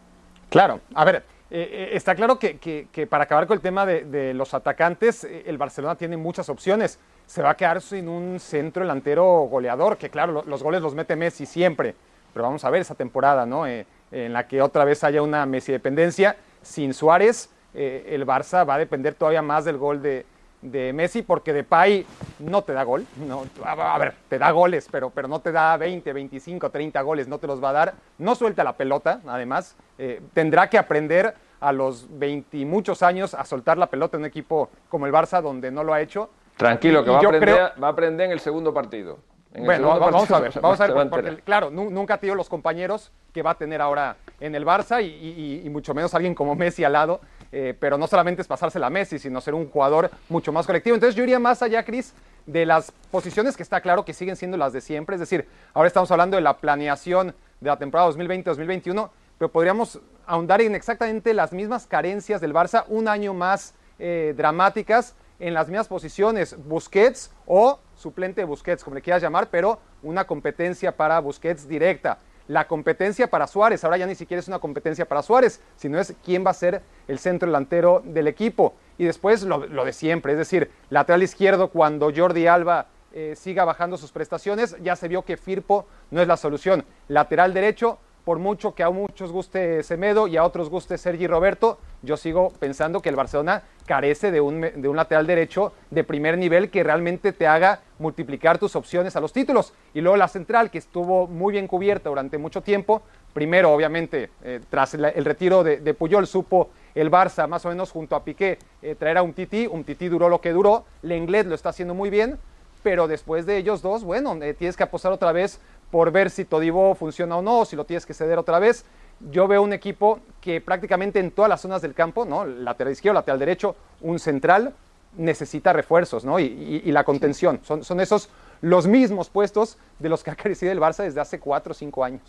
Claro, 0.52 0.82
a 0.96 1.06
ver, 1.06 1.24
eh, 1.50 1.70
eh, 1.72 1.90
está 1.94 2.14
claro 2.14 2.38
que, 2.38 3.08
para 3.10 3.24
acabar 3.24 3.48
con 3.48 3.56
el 3.56 3.62
tema 3.62 3.86
de, 3.86 4.34
los 4.34 4.54
atacantes, 4.54 5.24
eh, 5.24 5.44
el 5.46 5.58
Barcelona 5.58 5.96
tiene 5.96 6.18
muchas 6.18 6.50
opciones. 6.50 7.00
Se 7.26 7.42
va 7.42 7.52
a 7.52 7.56
quedar 7.56 7.80
sin 7.80 8.10
un 8.10 8.38
centro 8.38 8.84
delantero 8.84 9.48
goleador, 9.50 9.96
que 9.96 10.10
claro, 10.10 10.44
los 10.46 10.62
goles 10.62 10.82
los 10.82 10.94
mete 10.94 11.16
Messi 11.16 11.46
siempre, 11.46 11.96
pero 12.34 12.44
vamos 12.44 12.66
a 12.66 12.70
ver 12.70 12.82
esa 12.82 12.96
temporada, 12.96 13.46
¿no? 13.46 13.66
en 13.66 13.86
la 14.34 14.46
que 14.46 14.62
otra 14.62 14.84
vez 14.84 15.06
haya 15.06 15.22
una 15.22 15.46
Messi 15.46 15.72
dependencia. 15.72 16.36
Sin 16.62 16.94
Suárez, 16.94 17.50
el 17.74 18.28
Barça 18.28 18.68
va 18.68 18.74
a 18.74 18.78
depender 18.78 19.14
todavía 19.14 19.42
más 19.42 19.64
del 19.64 19.78
gol 19.78 20.02
de, 20.02 20.26
de 20.62 20.94
Messi 20.94 21.22
porque 21.22 21.54
Depay 21.54 22.06
no 22.40 22.64
te 22.64 22.74
da 22.74 22.84
gol. 22.84 23.06
No, 23.18 23.46
a, 23.64 23.98
ver, 23.98 24.14
te 24.30 24.38
da 24.38 24.52
goles, 24.52 24.88
pero, 24.92 25.10
pero 25.10 25.28
no 25.28 25.40
te 25.40 25.52
da 25.52 25.76
20, 25.78 26.14
25, 26.14 26.70
30 26.70 27.02
goles, 27.02 27.28
no 27.28 27.40
te 27.40 27.48
los 27.48 27.64
va 27.64 27.70
a 27.70 27.74
dar. 27.74 27.94
No 28.18 28.36
suelta 28.36 28.64
la 28.64 28.74
pelota, 28.74 29.22
además. 29.28 29.76
Eh, 29.98 30.22
tendrá 30.34 30.70
que 30.70 30.78
aprender 30.78 31.36
a 31.60 31.72
los 31.72 32.08
20 32.18 32.58
y 32.58 32.66
muchos 32.66 33.04
años 33.04 33.34
a 33.34 33.46
soltar 33.46 33.78
la 33.78 33.88
pelota 33.88 34.18
en 34.18 34.24
un 34.24 34.28
equipo 34.28 34.70
como 34.90 35.06
el 35.06 35.14
Barça, 35.14 35.42
donde 35.42 35.72
no 35.72 35.84
lo 35.84 35.94
ha 35.94 36.02
hecho. 36.02 36.30
Tranquilo, 36.58 37.04
que 37.04 37.10
va 37.12 37.18
a, 37.18 37.20
aprender, 37.20 37.72
va 37.82 37.88
a 37.88 37.92
aprender 37.92 38.26
en 38.26 38.32
el 38.34 38.40
segundo 38.40 38.74
partido. 38.74 39.20
bueno, 39.58 40.00
vamos 40.00 40.30
a 40.30 40.40
ver, 40.40 40.52
vamos 40.60 40.82
a 40.82 40.88
ver, 40.88 41.10
porque, 41.10 41.36
claro, 41.38 41.70
nunca 41.70 42.16
ha 42.16 42.18
tenido 42.18 42.36
los 42.36 42.50
compañeros 42.50 43.12
que 43.34 43.42
va 43.42 43.52
a 43.52 43.56
tener 43.56 43.82
ahora 43.82 44.18
en 44.40 44.56
el 44.56 44.66
Barça 44.66 45.02
y, 45.04 45.68
mucho 45.70 45.94
menos 45.94 46.14
alguien 46.14 46.36
como 46.36 46.56
Messi 46.56 46.84
al 46.84 46.94
lado, 46.94 47.22
eh, 47.52 47.76
pero 47.80 47.98
no 47.98 48.08
solamente 48.08 48.42
es 48.42 48.48
pasársela 48.48 48.88
a 48.88 48.90
Messi, 48.90 49.20
sino 49.20 49.42
ser 49.42 49.54
un 49.54 49.70
jugador 49.70 50.10
mucho 50.30 50.52
más 50.52 50.66
colectivo. 50.66 50.96
Entonces 50.96 51.16
yo 51.16 51.24
iría 51.24 51.40
más 51.40 51.62
allá, 51.62 51.84
Cris, 51.84 52.14
de 52.46 52.66
las 52.66 52.92
posiciones 53.12 53.56
que 53.56 53.64
está 53.64 53.82
claro 53.82 54.06
que 54.06 54.14
siguen 54.14 54.36
siendo 54.36 54.58
las 54.58 54.74
de 54.74 54.82
siempre, 54.82 55.16
es 55.16 55.20
decir, 55.20 55.48
ahora 55.74 55.88
estamos 55.88 56.10
hablando 56.12 56.38
de 56.38 56.42
la 56.42 56.58
planeación 56.58 57.36
de 57.60 57.68
la 57.68 57.78
temporada 57.78 58.10
2020-2021, 58.12 59.10
pero 59.38 59.52
podríamos 59.52 60.00
ahondar 60.26 60.62
en 60.62 60.76
exactamente 60.76 61.34
las 61.34 61.52
mismas 61.52 61.86
carencias 61.86 62.42
del 62.42 62.54
Barça, 62.54 62.86
un 62.88 63.08
año 63.08 63.34
más 63.34 63.76
eh, 64.00 64.34
dramáticas, 64.36 65.16
en 65.40 65.56
las 65.56 65.68
mismas 65.68 65.88
posiciones, 65.88 66.56
Busquets 66.68 67.32
o 67.48 67.80
suplente 67.96 68.42
de 68.42 68.46
Busquets, 68.46 68.84
como 68.84 68.96
le 68.96 69.02
quieras 69.02 69.24
llamar, 69.24 69.50
pero 69.50 69.80
una 70.04 70.26
competencia 70.26 70.96
para 70.96 71.20
Busquets 71.20 71.68
directa. 71.68 72.20
La 72.48 72.68
competencia 72.68 73.30
para 73.30 73.48
Suárez, 73.48 73.84
ahora 73.84 73.98
ya 73.98 74.08
ni 74.08 74.16
siquiera 74.16 74.40
es 74.40 74.48
una 74.48 74.60
competencia 74.60 75.08
para 75.08 75.22
Suárez, 75.22 75.62
sino 75.76 76.00
es 76.00 76.14
quién 76.24 76.46
va 76.46 76.52
a 76.52 76.56
ser 76.56 76.82
el 77.08 77.20
centro 77.20 77.48
delantero 77.48 78.02
del 78.06 78.28
equipo. 78.28 78.76
Y 78.98 79.06
después 79.06 79.44
lo, 79.44 79.60
de 79.60 79.94
siempre, 79.94 80.34
es 80.34 80.38
decir, 80.38 80.72
lateral 80.90 81.24
izquierdo 81.24 81.70
cuando 81.70 82.12
Jordi 82.16 82.48
Alba 82.48 82.88
eh, 83.14 83.34
siga 83.36 83.66
bajando 83.66 83.98
sus 83.98 84.12
prestaciones, 84.12 84.76
ya 84.82 84.96
se 84.96 85.08
vio 85.08 85.24
que 85.24 85.38
Firpo 85.38 85.88
no 86.12 86.22
es 86.22 86.28
la 86.28 86.38
solución. 86.38 86.86
Lateral 87.08 87.54
derecho, 87.54 88.00
por 88.32 88.40
mucho 88.40 88.74
que 88.74 88.82
a 88.82 88.90
muchos 88.90 89.30
guste 89.30 89.84
Semedo 89.84 90.26
y 90.26 90.38
a 90.38 90.46
otros 90.46 90.70
guste 90.70 90.98
Sergi 90.98 91.28
Roberto, 91.28 91.80
yo 92.02 92.16
sigo 92.16 92.54
pensando 92.62 93.02
que 93.02 93.10
el 93.10 93.18
Barcelona 93.18 93.64
carece 93.86 94.32
de 94.32 94.40
un, 94.40 94.62
de 94.62 94.88
un, 94.88 94.96
lateral 94.96 95.28
derecho 95.28 95.74
de 95.90 96.06
primer 96.06 96.38
nivel 96.38 96.70
que 96.70 96.82
realmente 96.82 97.34
te 97.34 97.46
haga 97.46 97.82
multiplicar 98.00 98.58
tus 98.58 98.78
opciones 98.78 99.18
a 99.18 99.20
los 99.20 99.34
títulos. 99.34 99.74
Y 99.94 100.00
luego 100.00 100.16
la 100.16 100.30
central, 100.30 100.72
que 100.72 100.78
estuvo 100.78 101.28
muy 101.28 101.52
bien 101.52 101.68
cubierta 101.68 102.08
durante 102.08 102.38
mucho 102.38 102.62
tiempo. 102.62 103.02
Primero, 103.34 103.74
obviamente, 103.74 104.30
eh, 104.46 104.62
tras 104.70 104.94
el, 104.94 105.26
retiro 105.26 105.62
de, 105.66 105.94
Puyol, 105.94 106.26
supo 106.26 106.70
el 106.96 107.12
Barça, 107.12 107.50
más 107.50 107.66
o 107.66 107.68
menos 107.68 107.92
junto 107.92 108.16
a 108.16 108.24
Piqué, 108.24 108.60
eh, 108.82 108.96
traer 108.96 109.18
a 109.18 109.24
un 109.24 109.34
Titi. 109.34 109.68
Un 109.68 109.84
Titi 109.84 110.08
duró 110.08 110.30
lo 110.30 110.40
que 110.40 110.54
duró. 110.54 110.86
Lenglet 111.02 111.48
lo 111.48 111.56
está 111.56 111.68
haciendo 111.68 111.94
muy 111.94 112.10
bien. 112.10 112.40
Pero 112.82 113.08
después 113.08 113.46
de 113.46 113.58
ellos 113.58 113.82
dos, 113.82 114.04
bueno, 114.04 114.42
eh, 114.42 114.54
tienes 114.54 114.76
que 114.78 114.84
apostar 114.84 115.12
otra 115.12 115.34
vez 115.34 115.60
por 115.92 116.12
ver 116.12 116.30
si 116.30 116.46
Todibo 116.46 116.96
funciona 116.96 117.38
o 117.38 117.42
no, 117.42 117.66
si 117.66 117.76
lo 117.76 117.86
tienes 117.86 118.06
que 118.06 118.14
ceder 118.14 118.40
otra 118.40 118.60
vez. 118.60 118.86
Yo 119.30 119.48
veo 119.48 119.62
un 119.62 119.74
equipo 119.74 120.20
que 120.40 120.62
prácticamente 120.62 121.20
en 121.20 121.32
todas 121.32 121.50
las 121.50 121.62
zonas 121.62 121.82
del 121.82 121.94
campo, 121.94 122.26
¿no? 122.26 122.46
lateral 122.46 122.94
izquierdo, 122.94 123.16
lateral 123.16 123.40
derecho, 123.40 123.76
un 124.00 124.18
central, 124.18 124.74
necesita 125.18 125.74
refuerzos, 125.74 126.26
¿no? 126.26 126.40
Y, 126.40 126.90
la 126.92 127.04
contención. 127.04 127.60
Son, 127.64 127.84
son 127.84 128.00
esos 128.00 128.30
los 128.62 128.88
mismos 128.88 129.30
puestos 129.30 129.78
de 130.00 130.10
los 130.10 130.24
que 130.24 130.32
ha 130.32 130.36
crecido 130.38 130.72
el 130.72 130.80
Barça 130.80 131.04
desde 131.04 131.20
hace 131.20 131.40
cuatro 131.40 131.72
o 131.72 131.76
cinco 131.76 132.04
años. 132.04 132.22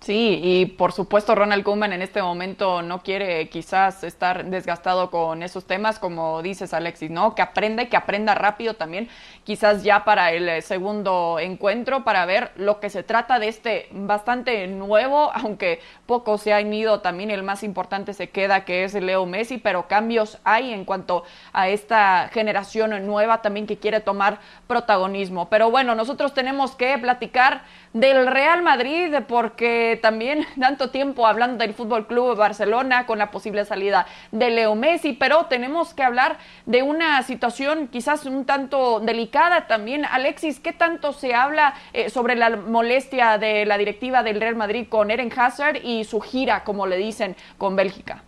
Sí, 0.00 0.38
y 0.42 0.66
por 0.66 0.92
supuesto 0.92 1.34
Ronald 1.34 1.64
Koeman 1.64 1.92
en 1.92 2.02
este 2.02 2.22
momento 2.22 2.82
no 2.82 3.02
quiere 3.02 3.48
quizás 3.48 4.04
estar 4.04 4.44
desgastado 4.44 5.10
con 5.10 5.42
esos 5.42 5.66
temas, 5.66 5.98
como 5.98 6.40
dices 6.40 6.72
Alexis, 6.72 7.10
¿no? 7.10 7.34
Que 7.34 7.42
aprenda 7.42 7.82
y 7.82 7.88
que 7.88 7.96
aprenda 7.96 8.34
rápido 8.36 8.74
también, 8.74 9.08
quizás 9.42 9.82
ya 9.82 10.04
para 10.04 10.30
el 10.30 10.48
eh, 10.48 10.62
segundo 10.62 11.38
encuentro, 11.40 12.04
para 12.04 12.24
ver 12.26 12.52
lo 12.54 12.78
que 12.78 12.90
se 12.90 13.02
trata 13.02 13.40
de 13.40 13.48
este 13.48 13.88
bastante 13.90 14.68
nuevo, 14.68 15.32
aunque 15.34 15.80
poco 16.06 16.38
se 16.38 16.52
han 16.52 16.72
ido, 16.72 17.00
también 17.00 17.30
el 17.32 17.42
más 17.42 17.64
importante 17.64 18.14
se 18.14 18.30
queda, 18.30 18.64
que 18.64 18.84
es 18.84 18.94
Leo 18.94 19.26
Messi, 19.26 19.58
pero 19.58 19.88
cambios 19.88 20.38
hay 20.44 20.72
en 20.72 20.84
cuanto 20.84 21.24
a 21.52 21.68
esta 21.68 22.30
generación 22.32 23.04
nueva 23.04 23.42
también 23.42 23.66
que 23.66 23.78
quiere 23.78 23.98
tomar 24.00 24.38
protagonismo. 24.68 25.50
Pero 25.50 25.72
bueno, 25.72 25.96
nosotros 25.96 26.34
tenemos 26.34 26.76
que 26.76 26.96
platicar 26.98 27.64
del 27.92 28.26
Real 28.26 28.62
Madrid 28.62 29.14
porque 29.26 29.98
también 30.00 30.46
tanto 30.60 30.90
tiempo 30.90 31.26
hablando 31.26 31.64
del 31.64 31.74
Fútbol 31.74 32.06
Club 32.06 32.36
Barcelona 32.36 33.06
con 33.06 33.18
la 33.18 33.30
posible 33.30 33.64
salida 33.64 34.06
de 34.32 34.50
Leo 34.50 34.74
Messi, 34.74 35.12
pero 35.12 35.46
tenemos 35.46 35.94
que 35.94 36.02
hablar 36.02 36.38
de 36.66 36.82
una 36.82 37.22
situación 37.22 37.88
quizás 37.88 38.26
un 38.26 38.44
tanto 38.44 39.00
delicada 39.00 39.66
también. 39.66 40.04
Alexis, 40.04 40.60
¿qué 40.60 40.72
tanto 40.72 41.12
se 41.12 41.34
habla 41.34 41.74
eh, 41.92 42.10
sobre 42.10 42.34
la 42.36 42.50
molestia 42.56 43.38
de 43.38 43.66
la 43.66 43.78
directiva 43.78 44.22
del 44.22 44.40
Real 44.40 44.56
Madrid 44.56 44.86
con 44.88 45.10
Eren 45.10 45.32
Hazard 45.36 45.78
y 45.82 46.04
su 46.04 46.20
gira, 46.20 46.64
como 46.64 46.86
le 46.86 46.96
dicen, 46.96 47.36
con 47.56 47.76
Bélgica? 47.76 48.22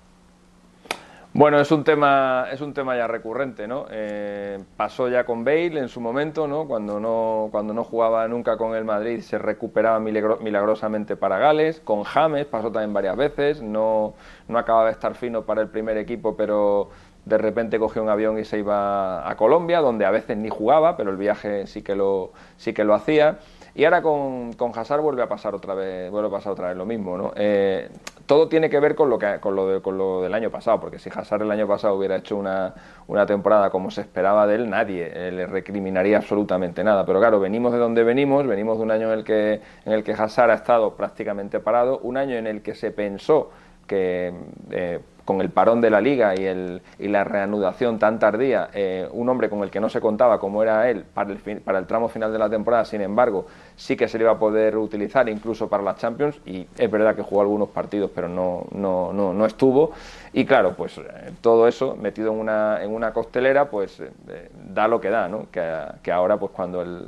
Bueno, 1.33 1.61
es 1.61 1.71
un 1.71 1.85
tema, 1.85 2.47
es 2.51 2.61
un 2.61 2.75
tema 2.75 2.97
ya 2.97 3.07
recurrente, 3.07 3.69
¿no? 3.69 3.87
Eh, 3.89 4.59
pasó 4.77 5.09
ya 5.09 5.25
con 5.25 5.45
Bale 5.45 5.79
en 5.79 5.89
su 5.89 6.01
momento, 6.01 6.49
¿no? 6.49 6.67
Cuando 6.67 6.99
no, 6.99 7.49
cuando 7.53 7.73
no 7.73 7.85
jugaba 7.85 8.27
nunca 8.27 8.57
con 8.57 8.75
el 8.75 8.85
Madrid 8.85 9.21
se 9.21 9.39
recuperaba 9.39 10.01
milagrosamente 10.01 11.15
para 11.17 11.39
Gales. 11.39 11.79
Con 11.81 12.03
James 12.03 12.47
pasó 12.47 12.73
también 12.73 12.93
varias 12.93 13.17
veces. 13.17 13.63
No, 13.63 14.15
no 14.49 14.59
acababa 14.59 14.87
de 14.87 14.93
estar 14.93 15.15
fino 15.15 15.43
para 15.47 15.63
el 15.63 15.69
primer 15.69 15.99
equipo, 15.99 16.37
pero 16.37 16.91
de 17.25 17.39
repente 17.39 17.79
cogió 17.79 18.03
un 18.03 18.09
avión 18.09 18.37
y 18.37 18.45
se 18.45 18.59
iba 18.59 19.29
a 19.29 19.37
Colombia, 19.37 19.81
donde 19.81 20.07
a 20.07 20.11
veces 20.11 20.37
ni 20.37 20.49
jugaba, 20.49 20.97
pero 20.97 21.11
el 21.11 21.17
viaje 21.17 21.69
sí 21.69 21.83
que 21.83 21.95
lo, 21.95 22.33
sí 22.57 22.73
que 22.73 22.83
lo 22.83 22.93
hacía. 22.93 23.39
Y 23.75 23.85
ahora 23.85 24.03
con, 24.03 24.53
con 24.55 24.73
Hazard 24.77 25.01
vuelve 25.01 25.23
a 25.23 25.29
pasar 25.29 25.55
otra 25.55 25.75
vez, 25.75 26.11
vuelve 26.11 26.29
a 26.29 26.31
pasar 26.33 26.53
otra 26.53 26.69
vez 26.69 26.77
lo 26.77 26.87
mismo, 26.87 27.17
¿no? 27.17 27.33
Eh, 27.37 27.89
todo 28.27 28.49
tiene 28.49 28.69
que 28.69 28.81
ver 28.81 28.95
con 28.95 29.11
lo, 29.11 29.19
que, 29.19 29.39
con, 29.41 29.55
lo 29.55 29.83
con 29.83 29.97
lo 29.97 30.23
del 30.23 30.35
año 30.35 30.51
pasado, 30.51 30.81
porque 30.81 30.99
si 30.99 31.11
Hazard 31.13 31.43
el 31.43 31.51
año 31.51 31.67
pasado 31.67 31.95
hubiera 31.95 32.17
hecho 32.17 32.37
una, 32.37 32.75
una 33.07 33.27
temporada 33.27 33.71
como 33.71 33.91
se 33.91 34.01
esperaba 34.01 34.47
de 34.47 34.57
él, 34.57 34.71
nadie 34.71 35.11
eh, 35.13 35.33
le 35.33 35.47
recriminaría 35.47 36.17
absolutamente 36.17 36.83
nada. 36.85 37.07
Pero 37.07 37.21
claro, 37.21 37.41
venimos 37.41 37.73
de 37.73 37.79
donde 37.79 38.05
venimos, 38.05 38.47
venimos 38.47 38.79
de 38.79 38.85
un 38.85 38.91
año 38.91 39.13
en 39.13 39.19
el 39.19 39.25
que, 39.25 39.61
en 39.85 39.93
el 39.93 40.05
que 40.05 40.13
Hazard 40.13 40.51
ha 40.51 40.55
estado 40.55 40.95
prácticamente 40.95 41.61
parado, 41.61 41.99
un 41.99 42.17
año 42.17 42.37
en 42.37 42.47
el 42.47 42.63
que 42.63 42.75
se 42.75 42.91
pensó 42.91 43.51
que 43.87 44.33
eh, 44.71 45.01
con 45.25 45.41
el 45.41 45.51
parón 45.51 45.81
de 45.81 45.91
la 45.91 46.01
liga 46.01 46.35
y, 46.37 46.45
el, 46.45 46.83
y 46.99 47.09
la 47.09 47.25
reanudación 47.25 47.99
tan 47.99 48.19
tardía, 48.19 48.71
eh, 48.73 49.09
un 49.13 49.29
hombre 49.29 49.49
con 49.49 49.63
el 49.63 49.71
que 49.71 49.81
no 49.81 49.89
se 49.89 50.01
contaba 50.01 50.39
como 50.39 50.63
era 50.63 50.89
él 50.91 51.05
para 51.15 51.31
el, 51.33 51.61
para 51.61 51.79
el 51.79 51.87
tramo 51.87 52.09
final 52.09 52.33
de 52.33 52.39
la 52.39 52.49
temporada, 52.49 52.85
sin 52.85 53.01
embargo, 53.01 53.47
sí 53.77 53.97
que 53.97 54.09
se 54.09 54.19
le 54.19 54.25
iba 54.25 54.33
a 54.33 54.39
poder 54.39 54.77
utilizar 54.77 55.29
incluso 55.29 55.69
para 55.69 55.83
las 55.83 55.97
Champions 55.97 56.41
y 56.47 56.67
es 56.77 56.91
verdad 56.91 57.15
que 57.15 57.23
jugó 57.23 57.43
algunos 57.43 57.69
partidos 57.71 58.11
pero 58.15 58.29
no, 58.29 58.65
no, 58.73 59.13
no, 59.13 59.33
no 59.33 59.47
estuvo 59.47 59.93
y 60.33 60.45
claro, 60.45 60.75
pues 60.77 60.99
eh, 60.99 61.03
todo 61.41 61.67
eso 61.67 61.97
metido 61.97 62.33
en 62.33 62.39
una, 62.39 62.83
en 62.83 62.93
una 62.93 63.13
costelera 63.13 63.71
pues 63.71 64.01
eh, 64.01 64.51
da 64.73 64.89
lo 64.89 65.01
que 65.01 65.11
da, 65.11 65.29
¿no? 65.29 65.47
que, 65.51 65.63
que 66.03 66.13
ahora 66.13 66.39
pues 66.39 66.53
cuando 66.53 66.83
el, 66.83 67.07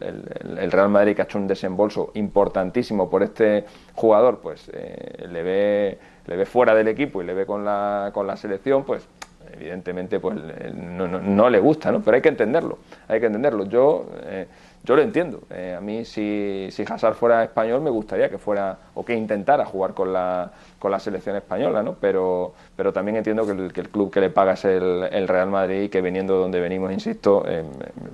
el, 0.58 0.72
Real 0.72 0.88
Madrid 0.88 1.18
ha 1.20 1.24
hecho 1.24 1.38
un 1.38 1.46
desembolso 1.46 2.10
importantísimo 2.14 3.10
por 3.10 3.22
este 3.22 3.64
jugador 3.94 4.38
pues 4.38 4.68
le 4.68 5.42
ve 5.42 5.98
le 6.26 6.36
ve 6.36 6.46
fuera 6.46 6.74
del 6.74 6.88
equipo 6.88 7.22
y 7.22 7.26
le 7.26 7.34
ve 7.34 7.46
con 7.46 7.64
la, 7.64 8.01
con 8.10 8.26
la 8.26 8.36
selección, 8.36 8.84
pues 8.84 9.06
evidentemente 9.52 10.20
pues 10.20 10.36
no, 10.74 11.06
no, 11.06 11.50
le 11.50 11.60
gusta, 11.60 11.92
¿no? 11.92 12.00
Pero 12.00 12.14
hay 12.16 12.22
que 12.22 12.28
entenderlo, 12.28 12.78
hay 13.08 13.20
que 13.20 13.26
entenderlo. 13.26 13.64
Yo, 13.64 14.06
eh, 14.24 14.46
yo 14.84 14.96
lo 14.96 15.02
entiendo. 15.02 15.40
Eh, 15.50 15.74
a 15.76 15.80
mí 15.80 16.04
si, 16.04 16.68
si 16.70 16.82
Hazard 16.82 17.14
fuera 17.14 17.44
español 17.44 17.80
me 17.80 17.90
gustaría 17.90 18.28
que 18.28 18.38
fuera 18.38 18.78
o 18.94 19.04
que 19.04 19.14
intentara 19.14 19.64
jugar 19.64 19.94
con 19.94 20.12
la, 20.12 20.50
con 20.78 20.90
la 20.90 20.98
selección 20.98 21.36
española, 21.36 21.82
¿no? 21.82 21.94
Pero, 22.00 22.54
pero 22.76 22.92
también 22.92 23.16
entiendo 23.16 23.44
que 23.44 23.52
el, 23.52 23.90
club 23.90 24.10
que 24.10 24.20
le 24.20 24.30
paga 24.30 24.52
es 24.54 24.64
el, 24.64 25.08
el, 25.10 25.28
Real 25.28 25.50
Madrid 25.50 25.82
y 25.82 25.88
que 25.88 26.00
viniendo 26.00 26.34
de 26.34 26.40
donde 26.40 26.60
venimos, 26.60 26.90
insisto, 26.92 27.44
eh, 27.46 27.64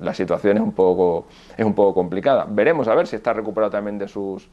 la 0.02 0.14
situación 0.14 0.57
es 0.57 0.62
un 0.62 0.73
poco 0.73 1.26
es 1.57 1.64
un 1.64 1.75
poco 1.75 1.95
complicada. 1.95 2.47
Veremos 2.49 2.88
a 2.88 2.95
ver 2.95 3.07
si 3.07 3.16
está 3.16 3.33
recuperado 3.33 3.71
también 3.71 3.99
de 3.99 4.09
sus 4.09 4.49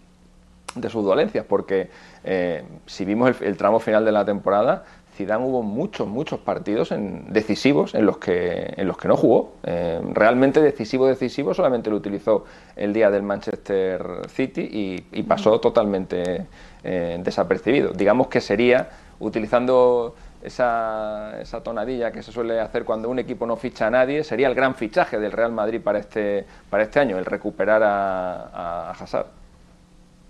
de 0.75 0.89
sus 0.89 1.04
dolencias, 1.04 1.46
porque 1.46 1.89
eh, 2.24 2.63
si 2.86 3.06
vimos 3.06 3.42
el, 3.42 3.58
tramo 3.58 3.80
final 3.80 4.06
de 4.06 4.12
la 4.12 4.25
temporada, 4.25 4.84
Zidane 5.16 5.46
hubo 5.46 5.64
muchos, 5.64 6.08
muchos 6.08 6.40
partidos 6.40 6.92
en, 6.92 7.32
decisivos 7.32 7.96
en 7.96 8.06
los 8.06 8.18
que, 8.18 8.74
en 8.76 8.88
los 8.88 8.98
que 8.98 9.08
no 9.08 9.16
jugó. 9.16 9.54
Eh, 9.64 10.00
realmente 10.14 10.62
decisivo, 10.62 11.08
decisivo 11.08 11.54
solamente 11.54 11.90
lo 11.90 11.96
utilizó 11.96 12.46
el 12.76 12.94
día 12.94 13.10
del 13.10 13.24
Manchester 13.24 14.28
City 14.28 15.02
y, 15.12 15.24
pasó 15.24 15.60
totalmente 15.60 16.46
eh, 16.84 17.20
desapercibido. 17.24 17.94
Digamos 17.94 18.28
que 18.28 18.42
sería, 18.42 18.90
utilizando 19.20 20.14
esa, 20.44 21.42
esa, 21.42 21.64
tonadilla 21.64 22.12
que 22.12 22.22
se 22.22 22.32
suele 22.32 22.60
hacer 22.60 22.86
cuando 22.86 23.10
un 23.10 23.18
equipo 23.18 23.48
no 23.48 23.56
ficha 23.56 23.88
a 23.88 23.90
nadie, 23.90 24.24
sería 24.24 24.48
el 24.48 24.54
gran 24.54 24.76
fichaje 24.76 25.20
del 25.20 25.32
Real 25.32 25.52
Madrid 25.52 25.82
para 25.82 25.98
este, 25.98 26.46
para 26.70 26.84
este 26.84 27.00
año, 27.00 27.18
el 27.18 27.26
recuperar 27.26 27.82
a, 27.82 28.90
a 28.90 28.92
Hazard. 28.92 29.45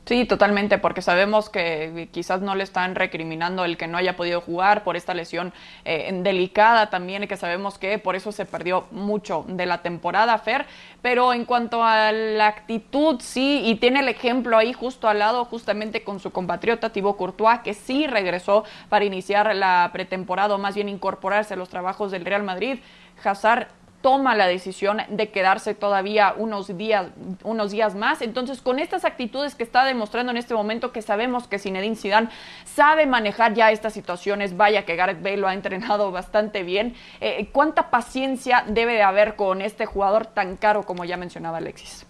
Sí, 0.05 0.25
totalmente, 0.25 0.77
porque 0.77 1.01
sabemos 1.01 1.49
que 1.49 2.09
quizás 2.11 2.39
no 2.39 2.53
le 2.53 2.63
están 2.63 2.93
recriminando 2.93 3.65
el 3.65 3.75
que 3.75 3.87
no 3.87 3.97
haya 3.97 4.15
podido 4.15 4.39
jugar 4.39 4.83
por 4.83 4.95
esta 4.95 5.15
lesión 5.15 5.51
eh, 5.83 6.11
delicada 6.21 6.91
también, 6.91 7.27
que 7.27 7.35
sabemos 7.37 7.79
que 7.79 7.97
por 7.97 8.15
eso 8.15 8.31
se 8.31 8.45
perdió 8.45 8.85
mucho 8.91 9.45
de 9.47 9.65
la 9.65 9.81
temporada, 9.81 10.37
Fer. 10.37 10.67
Pero 11.01 11.33
en 11.33 11.45
cuanto 11.45 11.83
a 11.83 12.11
la 12.11 12.45
actitud, 12.45 13.19
sí, 13.19 13.63
y 13.65 13.75
tiene 13.77 14.01
el 14.01 14.07
ejemplo 14.07 14.59
ahí 14.59 14.73
justo 14.73 15.07
al 15.07 15.17
lado, 15.17 15.43
justamente 15.45 16.03
con 16.03 16.19
su 16.19 16.31
compatriota 16.31 16.91
Thibaut 16.91 17.17
Courtois, 17.17 17.61
que 17.61 17.73
sí 17.73 18.05
regresó 18.05 18.63
para 18.89 19.05
iniciar 19.05 19.55
la 19.55 19.89
pretemporada, 19.91 20.53
o 20.53 20.59
más 20.59 20.75
bien 20.75 20.87
incorporarse 20.87 21.55
a 21.55 21.57
los 21.57 21.69
trabajos 21.69 22.11
del 22.11 22.25
Real 22.25 22.43
Madrid. 22.43 22.77
Hazard 23.23 23.69
toma 24.05 24.35
la 24.35 24.45
decisión 24.45 25.01
de 25.09 25.31
quedarse 25.31 25.73
todavía 25.73 26.35
unos 26.37 26.77
días, 26.77 27.07
unos 27.43 27.71
días 27.71 27.95
más. 27.95 28.21
Entonces, 28.21 28.61
con 28.61 28.77
estas 28.77 29.03
actitudes 29.03 29.55
que 29.55 29.63
está 29.63 29.83
demostrando 29.83 30.29
en 30.31 30.37
este 30.37 30.53
momento, 30.53 30.91
que 30.91 31.01
sabemos 31.01 31.47
que 31.47 31.57
Zinedine 31.57 31.95
Zidane 31.95 32.29
sabe 32.65 33.07
manejar 33.07 33.55
ya 33.55 33.71
estas 33.71 33.93
situaciones, 33.93 34.57
vaya 34.57 34.85
que 34.85 34.95
Gareth 34.95 35.23
Bale 35.23 35.37
lo 35.37 35.47
ha 35.47 35.55
entrenado 35.55 36.11
bastante 36.11 36.61
bien. 36.61 36.93
Eh, 37.19 37.49
¿Cuánta 37.51 37.89
paciencia 37.89 38.63
debe 38.67 38.93
de 38.93 39.01
haber 39.01 39.35
con 39.35 39.63
este 39.63 39.87
jugador 39.87 40.27
tan 40.27 40.55
caro 40.55 40.83
como 40.83 41.03
ya 41.03 41.17
mencionaba 41.17 41.57
Alexis? 41.57 42.05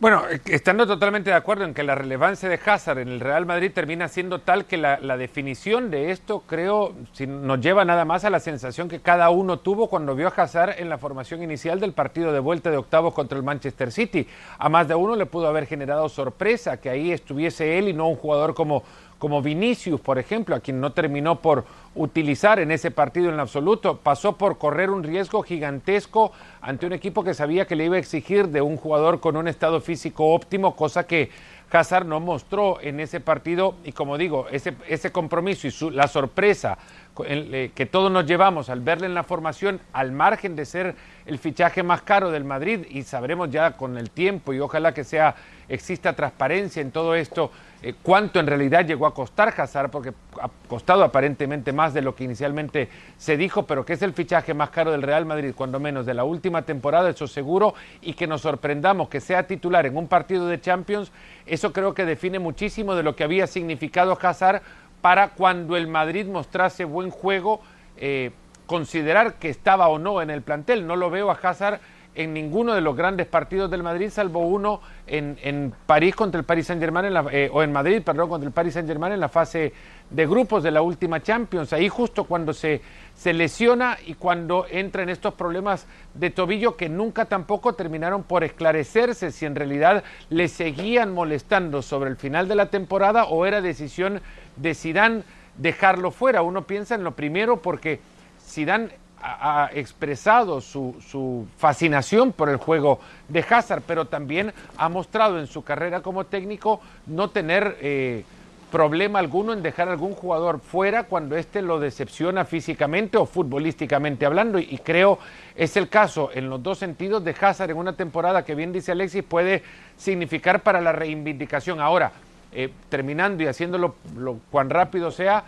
Bueno, 0.00 0.24
eh, 0.28 0.40
estando 0.46 0.88
totalmente 0.88 1.30
de 1.30 1.36
acuerdo 1.36 1.64
en 1.64 1.72
que 1.72 1.84
la 1.84 1.94
relevancia 1.94 2.48
de 2.48 2.58
Hazard 2.66 2.98
en 2.98 3.08
el 3.08 3.20
Real 3.20 3.46
Madrid 3.46 3.70
termina 3.72 4.08
siendo 4.08 4.40
tal 4.40 4.64
que 4.64 4.76
la, 4.76 4.98
definición 5.16 5.88
de 5.90 6.10
esto, 6.10 6.42
creo, 6.46 6.94
si 7.12 7.28
nos 7.28 7.60
lleva 7.60 7.84
nada 7.84 8.04
más 8.04 8.24
a 8.24 8.30
la 8.30 8.40
sensación 8.40 8.88
que 8.88 9.00
cada 9.00 9.30
uno 9.30 9.60
tuvo 9.60 9.88
cuando 9.88 10.16
vio 10.16 10.26
a 10.26 10.30
Hazard 10.42 10.80
en 10.80 10.88
la 10.88 10.98
formación 10.98 11.44
inicial 11.44 11.78
del 11.78 11.92
partido 11.92 12.32
de 12.32 12.40
vuelta 12.40 12.72
de 12.72 12.76
octavos 12.76 13.14
contra 13.14 13.38
el 13.38 13.44
Manchester 13.44 13.92
City. 13.92 14.26
A 14.58 14.68
más 14.68 14.88
de 14.88 14.96
uno 14.96 15.14
le 15.14 15.26
pudo 15.26 15.46
haber 15.46 15.66
generado 15.66 16.08
sorpresa 16.08 16.80
que 16.80 16.90
ahí 16.90 17.12
estuviese 17.12 17.78
él 17.78 17.88
y 17.88 17.92
no 17.92 18.08
un 18.08 18.16
jugador 18.16 18.54
como 18.54 18.82
como 19.18 19.42
Vinicius, 19.42 20.00
por 20.00 20.18
ejemplo, 20.18 20.54
a 20.54 20.60
quien 20.60 20.80
no 20.80 20.92
terminó 20.92 21.40
por 21.40 21.64
utilizar 21.94 22.58
en 22.58 22.70
ese 22.70 22.90
partido 22.90 23.30
en 23.30 23.40
absoluto, 23.40 23.98
pasó 23.98 24.36
por 24.36 24.58
correr 24.58 24.90
un 24.90 25.02
riesgo 25.02 25.42
gigantesco 25.42 26.32
ante 26.60 26.86
un 26.86 26.92
equipo 26.92 27.24
que 27.24 27.34
sabía 27.34 27.66
que 27.66 27.76
le 27.76 27.84
iba 27.86 27.96
a 27.96 28.00
exigir 28.00 28.48
de 28.48 28.60
un 28.60 28.76
jugador 28.76 29.20
con 29.20 29.36
un 29.36 29.48
estado 29.48 29.80
físico 29.80 30.34
óptimo, 30.34 30.74
cosa 30.76 31.06
que 31.06 31.30
Hazard 31.70 32.06
no 32.06 32.20
mostró 32.20 32.80
en 32.80 33.00
ese 33.00 33.20
partido. 33.20 33.74
Y 33.84 33.92
como 33.92 34.18
digo, 34.18 34.46
ese, 34.50 34.74
ese 34.88 35.10
compromiso 35.10 35.66
y 35.66 35.90
la 35.90 36.08
sorpresa 36.08 36.78
que 37.14 37.88
todos 37.90 38.10
nos 38.10 38.26
llevamos 38.26 38.68
al 38.68 38.80
verle 38.80 39.06
en 39.06 39.14
la 39.14 39.22
formación, 39.22 39.80
al 39.92 40.10
margen 40.10 40.56
de 40.56 40.64
ser 40.64 40.96
el 41.26 41.38
fichaje 41.38 41.82
más 41.82 42.02
caro 42.02 42.30
del 42.30 42.44
Madrid 42.44 42.86
y 42.90 43.02
sabremos 43.02 43.50
ya 43.50 43.76
con 43.76 43.96
el 43.96 44.10
tiempo 44.10 44.52
y 44.52 44.60
ojalá 44.60 44.92
que 44.92 45.04
sea 45.04 45.36
exista 45.68 46.12
transparencia 46.12 46.82
en 46.82 46.90
todo 46.90 47.14
esto, 47.14 47.50
eh, 47.82 47.94
cuánto 48.02 48.40
en 48.40 48.46
realidad 48.46 48.84
llegó 48.84 49.06
a 49.06 49.14
costar 49.14 49.54
Hazard, 49.56 49.90
porque 49.90 50.12
ha 50.40 50.50
costado 50.68 51.04
aparentemente 51.04 51.72
más 51.72 51.94
de 51.94 52.02
lo 52.02 52.14
que 52.14 52.24
inicialmente 52.24 52.88
se 53.16 53.36
dijo, 53.36 53.66
pero 53.66 53.84
que 53.84 53.94
es 53.94 54.02
el 54.02 54.12
fichaje 54.12 54.52
más 54.52 54.70
caro 54.70 54.90
del 54.90 55.02
Real 55.02 55.24
Madrid, 55.24 55.54
cuando 55.56 55.80
menos 55.80 56.06
de 56.06 56.14
la 56.14 56.24
última 56.24 56.62
temporada, 56.62 57.10
eso 57.10 57.26
seguro, 57.26 57.74
y 58.02 58.14
que 58.14 58.26
nos 58.26 58.42
sorprendamos 58.42 59.08
que 59.08 59.20
sea 59.20 59.46
titular 59.46 59.86
en 59.86 59.96
un 59.96 60.08
partido 60.08 60.46
de 60.48 60.60
Champions, 60.60 61.12
eso 61.46 61.72
creo 61.72 61.94
que 61.94 62.04
define 62.04 62.38
muchísimo 62.38 62.94
de 62.94 63.02
lo 63.02 63.16
que 63.16 63.24
había 63.24 63.46
significado 63.46 64.18
Hazard 64.20 64.62
para 65.04 65.28
cuando 65.28 65.76
el 65.76 65.86
Madrid 65.86 66.24
mostrase 66.24 66.86
buen 66.86 67.10
juego, 67.10 67.60
eh, 67.98 68.30
considerar 68.64 69.34
que 69.34 69.50
estaba 69.50 69.88
o 69.88 69.98
no 69.98 70.22
en 70.22 70.30
el 70.30 70.40
plantel. 70.40 70.86
No 70.86 70.96
lo 70.96 71.10
veo 71.10 71.30
a 71.30 71.34
Hazard 71.34 71.78
en 72.14 72.32
ninguno 72.32 72.74
de 72.74 72.80
los 72.80 72.96
grandes 72.96 73.26
partidos 73.26 73.70
del 73.70 73.82
Madrid, 73.82 74.10
salvo 74.10 74.40
uno 74.40 74.80
en, 75.06 75.72
París 75.86 76.14
contra 76.14 76.38
el 76.38 76.44
Paris 76.44 76.66
Saint 76.66 76.80
Germain, 76.80 77.12
eh, 77.30 77.50
o 77.52 77.62
en 77.62 77.72
Madrid, 77.72 78.02
perdón, 78.02 78.28
contra 78.28 78.46
el 78.46 78.52
Paris 78.52 78.74
Saint 78.74 78.88
Germain 78.88 79.12
en 79.12 79.20
la 79.20 79.28
fase 79.28 79.72
de 80.10 80.26
grupos 80.26 80.62
de 80.62 80.70
la 80.70 80.82
última 80.82 81.22
Champions. 81.22 81.72
Ahí 81.72 81.88
justo 81.88 82.24
cuando 82.24 82.52
se, 82.52 82.80
se 83.14 83.32
lesiona 83.32 83.98
y 84.06 84.14
cuando 84.14 84.66
entra 84.70 85.02
en 85.02 85.08
estos 85.08 85.34
problemas 85.34 85.86
de 86.14 86.30
tobillo 86.30 86.76
que 86.76 86.88
nunca 86.88 87.24
tampoco 87.24 87.74
terminaron 87.74 88.22
por 88.22 88.44
esclarecerse 88.44 89.32
si 89.32 89.46
en 89.46 89.56
realidad 89.56 90.04
le 90.30 90.48
seguían 90.48 91.12
molestando 91.12 91.82
sobre 91.82 92.10
el 92.10 92.16
final 92.16 92.48
de 92.48 92.54
la 92.54 92.66
temporada 92.66 93.24
o 93.24 93.46
era 93.46 93.60
decisión 93.60 94.20
de 94.56 94.74
Zidane 94.74 95.22
dejarlo 95.58 96.10
fuera. 96.10 96.42
Uno 96.42 96.66
piensa 96.66 96.94
en 96.94 97.04
lo 97.04 97.12
primero 97.12 97.60
porque 97.60 98.00
Zidane 98.40 99.03
ha 99.26 99.70
expresado 99.72 100.60
su, 100.60 101.46
fascinación 101.56 102.32
por 102.32 102.50
el 102.50 102.58
juego 102.58 103.00
de 103.28 103.44
Hazard, 103.48 103.82
pero 103.86 104.04
también 104.04 104.52
ha 104.76 104.88
mostrado 104.90 105.40
en 105.40 105.46
su 105.46 105.64
carrera 105.64 106.02
como 106.02 106.24
técnico 106.24 106.80
no 107.06 107.30
tener 107.30 107.78
eh, 107.80 108.24
problema 108.70 109.20
alguno 109.20 109.54
en 109.54 109.62
dejar 109.62 109.88
algún 109.88 110.14
jugador 110.14 110.60
fuera 110.60 111.04
cuando 111.04 111.36
éste 111.36 111.62
lo 111.62 111.80
decepciona 111.80 112.44
físicamente 112.44 113.16
o 113.16 113.24
futbolísticamente 113.24 114.26
hablando. 114.26 114.58
Y, 114.58 114.78
creo 114.84 115.18
es 115.56 115.76
el 115.78 115.88
caso 115.88 116.30
en 116.34 116.50
los 116.50 116.62
dos 116.62 116.78
sentidos 116.78 117.24
de 117.24 117.34
Hazard 117.40 117.70
en 117.70 117.78
una 117.78 117.94
temporada 117.94 118.44
que 118.44 118.54
bien 118.54 118.72
dice 118.72 118.92
Alexis 118.92 119.22
puede 119.22 119.62
significar 119.96 120.60
para 120.60 120.82
la 120.82 120.92
reivindicación. 120.92 121.80
Ahora, 121.80 122.12
eh, 122.52 122.70
terminando 122.90 123.42
y 123.42 123.46
haciéndolo 123.46 123.94
lo 124.18 124.38
cuán 124.50 124.68
rápido 124.68 125.10
sea, 125.10 125.44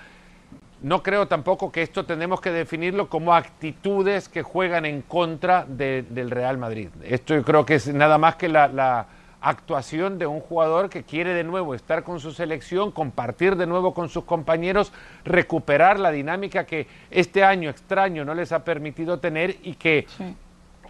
no 0.83 1.03
creo 1.03 1.27
tampoco 1.27 1.73
que 1.73 1.83
esto 1.83 2.05
tenemos 2.05 2.41
que 2.41 2.51
definirlo 2.51 3.09
como 3.09 3.35
actitudes 3.35 4.29
que 4.29 4.43
juegan 4.43 4.85
en 4.85 5.03
contra 5.03 5.65
del 5.65 6.31
Real 6.31 6.59
Madrid. 6.59 6.91
Esto 7.03 7.35
yo 7.35 7.43
creo 7.43 7.65
que 7.65 7.77
es 7.77 7.93
nada 7.93 8.19
más 8.19 8.37
que 8.37 8.49
la, 8.49 9.07
actuación 9.39 10.19
de 10.19 10.27
un 10.27 10.41
jugador 10.41 10.89
que 10.89 11.05
quiere 11.05 11.33
de 11.33 11.45
nuevo 11.45 11.75
estar 11.75 12.03
con 12.03 12.19
su 12.19 12.33
selección, 12.33 12.91
compartir 12.91 13.55
de 13.55 13.67
nuevo 13.67 13.95
con 13.95 14.09
sus 14.09 14.25
compañeros, 14.25 14.93
recuperar 15.25 16.01
la 16.01 16.11
dinámica 16.11 16.65
que 16.65 16.89
este 17.13 17.45
año 17.45 17.71
extraño 17.71 18.25
no 18.25 18.35
les 18.35 18.51
ha 18.51 18.65
permitido 18.65 19.21
tener 19.21 19.59
y 19.63 19.75
que 19.75 20.07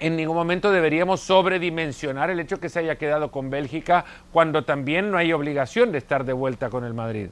en 0.00 0.16
ningún 0.16 0.36
momento 0.36 0.70
deberíamos 0.70 1.20
sobredimensionar 1.20 2.30
el 2.30 2.40
hecho 2.40 2.58
que 2.58 2.70
se 2.70 2.78
haya 2.78 2.96
quedado 2.96 3.30
con 3.30 3.50
Bélgica 3.50 4.06
cuando 4.32 4.64
también 4.64 5.10
no 5.10 5.18
hay 5.18 5.34
obligación 5.34 5.92
de 5.92 5.98
estar 5.98 6.24
de 6.24 6.32
vuelta 6.32 6.70
con 6.70 6.84
el 6.84 6.94
Madrid. 6.94 7.28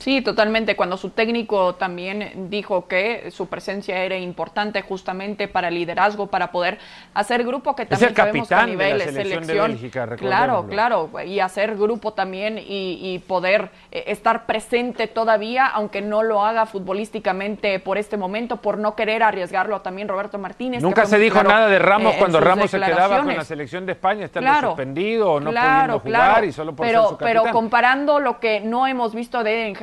Sí, 0.00 0.22
totalmente. 0.22 0.76
Cuando 0.76 0.96
su 0.96 1.10
técnico 1.10 1.74
también 1.74 2.48
dijo 2.48 2.88
que 2.88 3.30
su 3.30 3.48
presencia 3.48 4.02
era 4.02 4.16
importante 4.16 4.80
justamente 4.80 5.46
para 5.46 5.68
el 5.68 5.74
liderazgo, 5.74 6.28
para 6.28 6.50
poder 6.50 6.78
hacer 7.12 7.44
grupo, 7.44 7.76
que 7.76 7.84
también 7.84 8.14
sabemos 8.14 8.48
que 8.48 8.54
a 8.54 8.66
nivel 8.66 8.98
de 8.98 9.12
selección, 9.12 9.78
claro, 10.16 10.66
claro, 10.68 11.10
y 11.26 11.40
hacer 11.40 11.76
grupo 11.76 12.14
también 12.14 12.58
y, 12.58 13.20
poder 13.26 13.70
eh, 13.92 14.04
estar 14.06 14.46
presente 14.46 15.06
todavía, 15.06 15.66
aunque 15.66 16.00
no 16.00 16.22
lo 16.22 16.44
haga 16.44 16.64
futbolísticamente 16.64 17.78
por 17.78 17.98
este 17.98 18.16
momento, 18.16 18.56
por 18.56 18.78
no 18.78 18.96
querer 18.96 19.22
arriesgarlo 19.22 19.82
también 19.82 20.08
Roberto 20.08 20.38
Martínez. 20.38 20.82
Nunca 20.82 21.04
se 21.04 21.18
dijo 21.18 21.42
nada 21.42 21.68
de 21.68 21.78
Ramos 21.78 22.14
eh, 22.14 22.18
cuando 22.18 22.40
Ramos 22.40 22.70
se 22.70 22.80
quedaba 22.80 23.22
con 23.22 23.36
la 23.36 23.44
selección 23.44 23.84
de 23.84 23.92
España, 23.92 24.24
estando 24.24 24.68
suspendido 24.68 25.32
o 25.32 25.40
no 25.40 25.50
pudiendo 25.50 26.00
jugar 26.00 26.44
y 26.44 26.52
solo 26.52 26.74
por 26.74 26.86
pero, 26.86 27.02
ser 27.02 27.10
su 27.10 27.18
Pero 27.18 27.44
comparando 27.52 28.18
lo 28.18 28.40
que 28.40 28.60
no 28.60 28.86
hemos 28.86 29.14
visto 29.14 29.44
de 29.44 29.62
Eden 29.62 29.74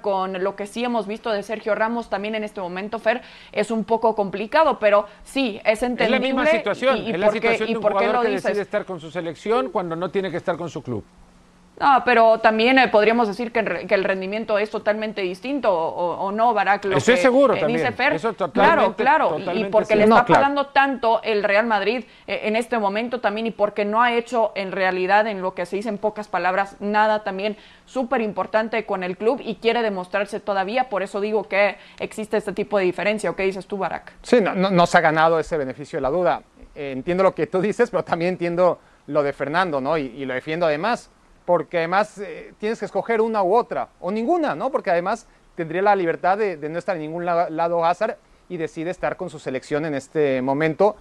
con 0.00 0.42
lo 0.42 0.56
que 0.56 0.66
sí 0.66 0.84
hemos 0.84 1.06
visto 1.06 1.30
de 1.30 1.42
Sergio 1.42 1.74
Ramos 1.74 2.10
también 2.10 2.34
en 2.34 2.44
este 2.44 2.60
momento, 2.60 2.98
Fer, 2.98 3.22
es 3.52 3.70
un 3.70 3.84
poco 3.84 4.14
complicado, 4.14 4.78
pero 4.78 5.06
sí, 5.24 5.60
es 5.64 5.82
entendible. 5.82 6.16
Es 6.16 6.22
la 6.22 6.26
misma 6.26 6.46
situación, 6.46 6.98
y, 6.98 7.10
es 7.12 7.18
la 7.18 7.30
situación 7.30 7.68
de 7.68 7.76
un 7.76 7.82
jugador 7.82 8.24
que 8.24 8.30
decide 8.30 8.62
estar 8.62 8.84
con 8.84 9.00
su 9.00 9.10
selección 9.10 9.70
cuando 9.70 9.96
no 9.96 10.10
tiene 10.10 10.30
que 10.30 10.36
estar 10.36 10.56
con 10.56 10.68
su 10.68 10.82
club. 10.82 11.04
No, 11.80 12.02
pero 12.04 12.38
también 12.38 12.78
eh, 12.78 12.88
podríamos 12.88 13.26
decir 13.26 13.50
que, 13.50 13.58
el 13.58 14.04
rendimiento 14.04 14.58
es 14.58 14.70
totalmente 14.70 15.22
distinto, 15.22 15.72
o, 15.72 16.30
no, 16.30 16.54
Barak. 16.54 16.84
Lo 16.84 16.96
Estoy 16.96 17.16
seguro 17.16 17.56
también. 17.56 17.92
claro, 18.52 18.94
claro. 18.94 19.36
y 19.52 19.64
porque 19.64 19.96
le 19.96 20.04
está 20.04 20.24
pagando 20.24 20.66
tanto 20.66 21.20
el 21.22 21.42
Real 21.42 21.66
Madrid 21.66 22.04
eh, 22.26 22.42
en 22.44 22.54
este 22.54 22.78
momento 22.78 23.20
también, 23.20 23.48
y 23.48 23.50
porque 23.50 23.84
no 23.84 24.02
ha 24.02 24.12
hecho 24.12 24.52
en 24.54 24.70
realidad, 24.70 25.26
en 25.26 25.42
lo 25.42 25.54
que 25.54 25.66
se 25.66 25.76
dice 25.76 25.88
en 25.88 25.98
pocas 25.98 26.28
palabras, 26.28 26.76
nada 26.78 27.24
también 27.24 27.56
súper 27.86 28.20
importante 28.20 28.86
con 28.86 29.02
el 29.02 29.16
club 29.16 29.40
y 29.44 29.56
quiere 29.56 29.82
demostrarse 29.82 30.38
todavía. 30.38 30.88
Por 30.88 31.02
eso 31.02 31.20
digo 31.20 31.48
que 31.48 31.76
existe 31.98 32.36
este 32.36 32.52
tipo 32.52 32.78
de 32.78 32.84
diferencia. 32.84 33.30
¿O 33.30 33.36
qué 33.36 33.42
dices 33.42 33.66
tú, 33.66 33.78
Barak? 33.78 34.12
Sí, 34.22 34.40
no, 34.40 34.54
no, 34.54 34.86
se 34.86 34.98
ha 34.98 35.00
ganado 35.00 35.40
ese 35.40 35.56
beneficio 35.56 35.96
de 35.96 36.02
la 36.02 36.10
duda. 36.10 36.42
Eh, 36.76 36.92
entiendo 36.92 37.24
lo 37.24 37.34
que 37.34 37.48
tú 37.48 37.60
dices, 37.60 37.90
pero 37.90 38.04
también 38.04 38.30
entiendo 38.30 38.78
lo 39.06 39.22
de 39.22 39.32
Fernando, 39.32 39.80
¿no? 39.80 39.98
y 39.98 40.24
lo 40.24 40.32
defiendo 40.32 40.66
además 40.66 41.10
porque 41.44 41.78
además 41.78 42.18
eh, 42.18 42.54
tienes 42.58 42.78
que 42.78 42.86
escoger 42.86 43.20
una 43.20 43.42
u 43.42 43.54
otra, 43.54 43.88
o 44.00 44.10
ninguna, 44.10 44.54
¿no? 44.54 44.70
Porque 44.70 44.90
además 44.90 45.26
tendría 45.54 45.82
la 45.82 45.94
libertad 45.94 46.38
de, 46.38 46.56
no 46.68 46.78
estar 46.78 46.96
en 46.96 47.02
ningún 47.02 47.24
lado 47.24 47.84
Hazard 47.84 48.16
y 48.48 48.56
decide 48.56 48.90
estar 48.90 49.16
con 49.16 49.30
su 49.30 49.38
selección 49.38 49.84
en 49.84 49.94
este 49.94 50.42
momento. 50.42 50.96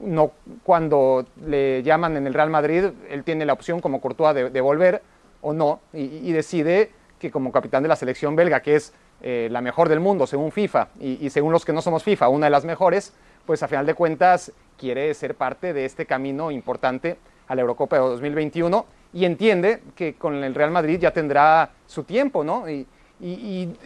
No, 0.00 0.32
cuando 0.64 1.26
le 1.44 1.82
llaman 1.82 2.16
en 2.16 2.26
el 2.26 2.34
Real 2.34 2.50
Madrid, 2.50 2.90
él 3.08 3.24
tiene 3.24 3.44
la 3.44 3.52
opción 3.52 3.80
como 3.80 4.00
Courtois 4.00 4.34
de, 4.34 4.60
volver 4.60 5.02
o 5.40 5.52
no, 5.52 5.80
y, 5.92 6.30
decide 6.32 6.90
que 7.18 7.30
como 7.30 7.52
capitán 7.52 7.82
de 7.82 7.88
la 7.88 7.96
selección 7.96 8.36
belga, 8.36 8.60
que 8.60 8.76
es 8.76 8.92
eh, 9.22 9.48
la 9.50 9.60
mejor 9.60 9.88
del 9.88 9.98
mundo 9.98 10.26
según 10.26 10.52
FIFA 10.52 10.88
y, 11.00 11.24
y, 11.24 11.30
según 11.30 11.52
los 11.52 11.64
que 11.64 11.72
no 11.72 11.82
somos 11.82 12.04
FIFA, 12.04 12.28
una 12.28 12.46
de 12.46 12.50
las 12.50 12.64
mejores, 12.64 13.12
pues 13.46 13.62
a 13.62 13.68
final 13.68 13.86
de 13.86 13.94
cuentas 13.94 14.52
quiere 14.76 15.12
ser 15.14 15.34
parte 15.34 15.72
de 15.72 15.84
este 15.84 16.06
camino 16.06 16.50
importante 16.50 17.18
a 17.48 17.54
la 17.54 17.62
Eurocopa 17.62 17.96
de 17.96 18.02
2021 18.02 18.86
y 19.12 19.24
entiende 19.24 19.82
que 19.96 20.14
con 20.14 20.44
el 20.44 20.54
Real 20.54 20.70
Madrid 20.70 20.98
ya 21.00 21.12
tendrá 21.12 21.70
su 21.86 22.04
tiempo, 22.04 22.44
¿no? 22.44 22.68
Y, 22.68 22.86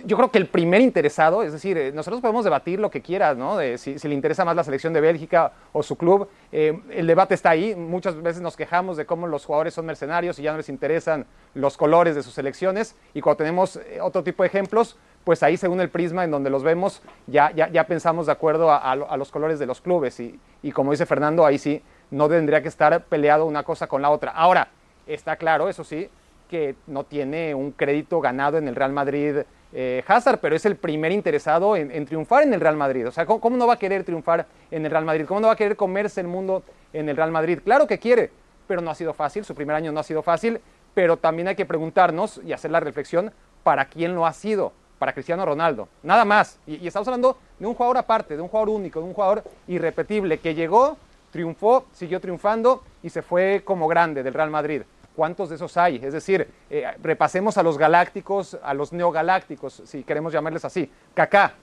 yo 0.05 0.19
creo 0.19 0.31
que 0.31 0.37
el 0.37 0.47
primer 0.47 0.83
interesado, 0.83 1.43
es 1.43 1.55
decir, 1.55 1.79
eh, 1.79 1.91
nosotros 1.91 2.21
podemos 2.21 2.45
debatir 2.45 2.79
lo 2.79 2.91
que 2.91 3.01
quieras, 3.01 3.35
¿no? 3.35 3.57
De 3.57 3.79
si, 3.79 3.97
le 3.97 4.15
interesa 4.15 4.45
más 4.45 4.55
la 4.55 4.63
selección 4.63 4.93
de 4.93 5.01
Bélgica 5.01 5.53
o 5.73 5.83
su 5.83 5.97
club, 5.97 6.29
eh, 6.53 6.79
el 6.91 7.07
debate 7.07 7.33
está 7.33 7.49
ahí, 7.49 7.75
muchas 7.75 8.21
veces 8.23 8.43
nos 8.43 8.59
quejamos 8.59 8.99
de 8.99 9.07
cómo 9.07 9.27
los 9.27 9.47
jugadores 9.47 9.73
son 9.73 9.87
mercenarios 9.87 10.39
y 10.39 10.43
ya 10.43 10.51
no 10.51 10.59
les 10.59 10.69
interesan 10.69 11.25
los 11.55 11.79
colores 11.79 12.15
de 12.15 12.23
sus 12.23 12.35
selecciones, 12.35 12.95
y 13.15 13.23
cuando 13.23 13.39
tenemos 13.39 13.77
eh, 13.77 14.01
otro 14.03 14.23
tipo 14.23 14.43
de 14.43 14.49
ejemplos, 14.49 14.99
pues 15.25 15.43
ahí 15.43 15.57
según 15.57 15.81
el 15.81 15.89
prisma 15.89 16.25
en 16.25 16.31
donde 16.31 16.51
los 16.51 16.63
vemos, 16.63 17.01
ya, 17.27 17.53
ya, 17.53 17.87
pensamos 17.87 18.27
de 18.27 18.33
acuerdo 18.33 18.71
a, 18.71 18.77
a, 18.77 19.17
los 19.17 19.31
colores 19.31 19.59
de 19.59 19.67
los 19.67 19.81
clubes. 19.81 20.19
Y, 20.21 20.39
y, 20.63 20.73
como 20.73 20.91
dice 20.91 21.07
Fernando, 21.07 21.47
ahí 21.47 21.59
sí 21.59 21.83
no 22.13 22.29
tendría 22.29 22.63
que 22.63 22.69
estar 22.69 23.05
peleado 23.07 23.47
una 23.47 23.65
cosa 23.65 23.89
con 23.89 24.01
la 24.01 24.11
otra. 24.11 24.31
Ahora, 24.31 24.69
está 25.07 25.35
claro, 25.35 25.69
eso 25.69 25.83
sí, 25.83 26.09
que 26.49 26.77
no 26.87 27.03
tiene 27.05 27.55
un 27.55 27.73
crédito 27.73 28.21
ganado 28.21 28.59
en 28.59 28.69
el 28.69 28.77
Real 28.77 28.93
Madrid 28.93 29.39
eh, 29.73 30.05
Hazard, 30.07 30.39
pero 30.39 30.55
es 30.55 30.67
el 30.67 30.77
primer 30.77 31.11
interesado 31.13 31.77
en, 31.77 32.05
triunfar 32.05 32.43
en 32.43 32.53
el 32.53 32.61
Real 32.61 32.77
Madrid. 32.77 33.09
O 33.09 33.11
sea, 33.11 33.25
¿cómo, 33.25 33.41
¿cómo, 33.41 33.57
no 33.57 33.67
va 33.67 33.75
a 33.75 33.79
querer 33.79 34.05
triunfar 34.05 34.47
en 34.71 34.85
el 34.85 34.91
Real 34.91 35.05
Madrid? 35.05 35.25
¿Cómo 35.27 35.41
no 35.41 35.47
va 35.47 35.55
a 35.55 35.57
querer 35.57 35.77
comerse 35.77 36.21
el 36.21 36.29
mundo 36.29 36.63
en 36.93 37.09
el 37.09 37.17
Real 37.17 37.33
Madrid? 37.33 37.61
Claro 37.65 37.87
que 37.87 37.99
quiere, 37.99 38.31
pero 38.69 38.83
no 38.83 38.91
ha 38.91 38.95
sido 38.95 39.15
fácil, 39.15 39.45
su 39.45 39.55
primer 39.55 39.75
año 39.75 39.91
no 39.91 40.01
ha 40.01 40.05
sido 40.05 40.23
fácil, 40.23 40.61
pero 40.93 41.17
también 41.17 41.49
hay 41.49 41.55
que 41.55 41.65
preguntarnos 41.65 42.41
y 42.45 42.53
hacer 42.53 42.71
la 42.71 42.81
reflexión 42.81 43.33
para 43.63 43.87
quién 43.87 44.15
lo 44.15 44.27
ha 44.27 44.35
sido 44.35 44.73
para 44.99 45.13
Cristiano 45.13 45.45
Ronaldo. 45.45 45.89
Nada 46.03 46.25
más. 46.25 46.61
Y, 46.67 46.87
estamos 46.87 47.09
hablando 47.09 47.37
de 47.59 47.67
un 47.67 47.75
jugador 47.75 47.97
aparte, 47.97 48.37
de 48.37 48.43
un 48.43 48.49
jugador 48.49 48.69
único, 48.69 49.01
de 49.01 49.07
un 49.07 49.15
jugador 49.15 49.43
irrepetible, 49.67 50.39
que 50.39 50.55
llegó, 50.55 50.97
triunfó, 51.33 51.87
siguió 51.93 52.21
triunfando 52.21 52.85
y 53.03 53.11
se 53.11 53.23
fue 53.23 53.63
como 53.65 53.89
grande 53.89 54.23
del 54.23 54.35
Real 54.35 54.51
Madrid. 54.51 54.83
¿Cuántos 55.17 55.49
de 55.49 55.57
esos 55.57 55.77
hay? 55.77 55.97
Es 55.97 56.13
decir, 56.13 56.47
eh, 56.71 56.87
repasemos 57.03 57.59
a 57.59 57.63
los 57.63 57.77
galácticos, 57.77 58.57
a 58.63 58.73
los 58.73 58.93
neogalácticos, 58.93 59.83
si 59.85 60.05
queremos 60.05 60.33
llamarles 60.33 60.65
así. 60.65 60.91
Kaká, 61.15 61.55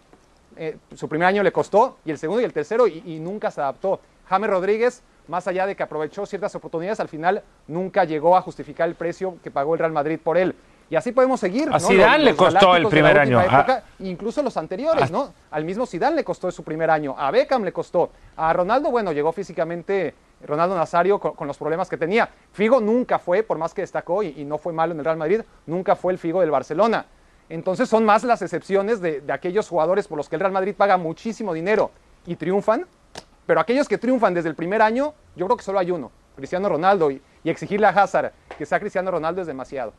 eh, 0.57 0.77
su 0.93 1.07
primer 1.07 1.27
año 1.27 1.41
le 1.41 1.51
costó, 1.51 1.97
y 2.03 2.11
el 2.11 2.17
segundo 2.17 2.41
y 2.41 2.45
el 2.45 2.53
tercero, 2.53 2.87
y, 2.87 3.01
y 3.05 3.19
nunca 3.19 3.49
se 3.49 3.61
adaptó. 3.61 4.01
James 4.27 4.49
Rodríguez, 4.49 5.01
más 5.27 5.47
allá 5.47 5.65
de 5.65 5.75
que 5.75 5.83
aprovechó 5.83 6.25
ciertas 6.25 6.53
oportunidades, 6.55 6.99
al 6.99 7.07
final 7.07 7.43
nunca 7.67 8.03
llegó 8.03 8.35
a 8.35 8.41
justificar 8.41 8.87
el 8.87 8.95
precio 8.95 9.37
que 9.43 9.49
pagó 9.49 9.73
el 9.73 9.79
Real 9.79 9.91
Madrid 9.91 10.19
por 10.23 10.37
él. 10.37 10.55
Y 10.89 10.95
así 10.95 11.11
podemos 11.11 11.39
seguir. 11.39 11.69
A 11.71 11.79
Zidane 11.79 12.23
le 12.23 12.35
costó 12.35 12.75
el 12.75 12.87
primer 12.87 13.19
año. 13.19 13.39
Ah. 13.39 13.81
incluso 13.99 14.41
los 14.41 14.57
anteriores, 14.57 15.03
ah. 15.03 15.09
¿no? 15.11 15.33
Al 15.51 15.63
mismo 15.63 15.85
Zidane 15.85 16.15
le 16.15 16.23
costó 16.23 16.51
su 16.51 16.63
primer 16.63 16.89
año. 16.89 17.15
A 17.17 17.29
Beckham 17.29 17.63
le 17.63 17.71
costó. 17.71 18.09
A 18.35 18.51
Ronaldo, 18.53 18.89
bueno, 18.89 19.11
llegó 19.11 19.31
físicamente 19.31 20.15
Ronaldo 20.45 20.75
Nazario 20.75 21.19
con, 21.19 21.47
los 21.47 21.57
problemas 21.57 21.89
que 21.89 21.97
tenía. 21.97 22.29
Figo 22.53 22.81
nunca 22.81 23.19
fue, 23.19 23.43
por 23.43 23.57
más 23.57 23.73
que 23.73 23.81
destacó 23.81 24.23
y, 24.23 24.43
no 24.45 24.57
fue 24.57 24.73
malo 24.73 24.93
en 24.93 24.99
el 24.99 25.05
Real 25.05 25.17
Madrid, 25.17 25.41
nunca 25.67 25.95
fue 25.95 26.11
el 26.11 26.17
Figo 26.17 26.41
del 26.41 26.49
Barcelona. 26.49 27.05
Entonces 27.49 27.87
son 27.87 28.05
más 28.05 28.23
las 28.23 28.41
excepciones 28.41 28.99
de, 29.01 29.23
aquellos 29.29 29.67
jugadores 29.67 30.07
por 30.07 30.17
los 30.17 30.27
que 30.27 30.35
el 30.35 30.39
Real 30.39 30.51
Madrid 30.51 30.73
paga 30.75 30.97
muchísimo 30.97 31.53
dinero 31.53 31.91
y 32.25 32.35
triunfan. 32.35 32.87
Pero 33.45 33.59
aquellos 33.59 33.87
que 33.87 33.97
triunfan 33.97 34.33
desde 34.33 34.49
el 34.49 34.55
primer 34.55 34.81
año, 34.81 35.13
yo 35.35 35.45
creo 35.45 35.57
que 35.57 35.63
solo 35.63 35.79
hay 35.79 35.91
uno, 35.91 36.11
Cristiano 36.35 36.69
Ronaldo. 36.69 37.11
y 37.11 37.21
exigirle 37.43 37.87
a 37.87 37.89
Hazard 37.89 38.31
que 38.57 38.65
sea 38.65 38.79
Cristiano 38.79 39.11
Ronaldo 39.11 39.41
es 39.41 39.47
demasiado. 39.47 39.93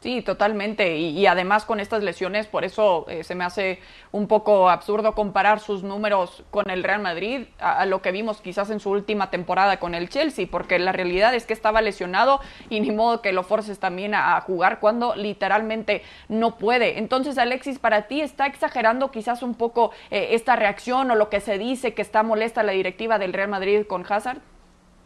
Sí, 0.00 0.22
totalmente. 0.22 0.96
Y, 0.96 1.26
además 1.26 1.64
con 1.64 1.80
estas 1.80 2.04
lesiones, 2.04 2.46
por 2.46 2.64
eso 2.64 3.04
eh, 3.08 3.24
se 3.24 3.34
me 3.34 3.44
hace 3.44 3.80
un 4.12 4.28
poco 4.28 4.70
absurdo 4.70 5.12
comparar 5.12 5.58
sus 5.58 5.82
números 5.82 6.44
con 6.52 6.70
el 6.70 6.84
Real 6.84 7.02
Madrid 7.02 7.46
a, 7.58 7.84
lo 7.84 8.00
que 8.00 8.12
vimos 8.12 8.40
quizás 8.40 8.70
en 8.70 8.78
su 8.78 8.90
última 8.90 9.30
temporada 9.30 9.78
con 9.80 9.96
el 9.96 10.08
Chelsea, 10.08 10.46
porque 10.48 10.78
la 10.78 10.92
realidad 10.92 11.34
es 11.34 11.46
que 11.46 11.52
estaba 11.52 11.82
lesionado 11.82 12.40
y 12.70 12.78
ni 12.78 12.92
modo 12.92 13.22
que 13.22 13.32
lo 13.32 13.42
forces 13.42 13.80
también 13.80 14.14
a, 14.14 14.40
jugar 14.42 14.78
cuando 14.78 15.16
literalmente 15.16 16.02
no 16.28 16.58
puede. 16.58 16.98
Entonces, 16.98 17.36
Alexis, 17.36 17.80
para 17.80 18.02
ti 18.02 18.20
está 18.20 18.46
exagerando 18.46 19.10
quizás 19.10 19.42
un 19.42 19.54
poco 19.54 19.90
eh, 20.12 20.28
esta 20.32 20.54
reacción 20.54 21.10
o 21.10 21.16
lo 21.16 21.28
que 21.28 21.40
se 21.40 21.58
dice 21.58 21.94
que 21.94 22.02
está 22.02 22.22
molesta 22.22 22.62
la 22.62 22.70
directiva 22.70 23.18
del 23.18 23.32
Real 23.32 23.48
Madrid 23.48 23.84
con 23.84 24.04
Hazard. 24.08 24.38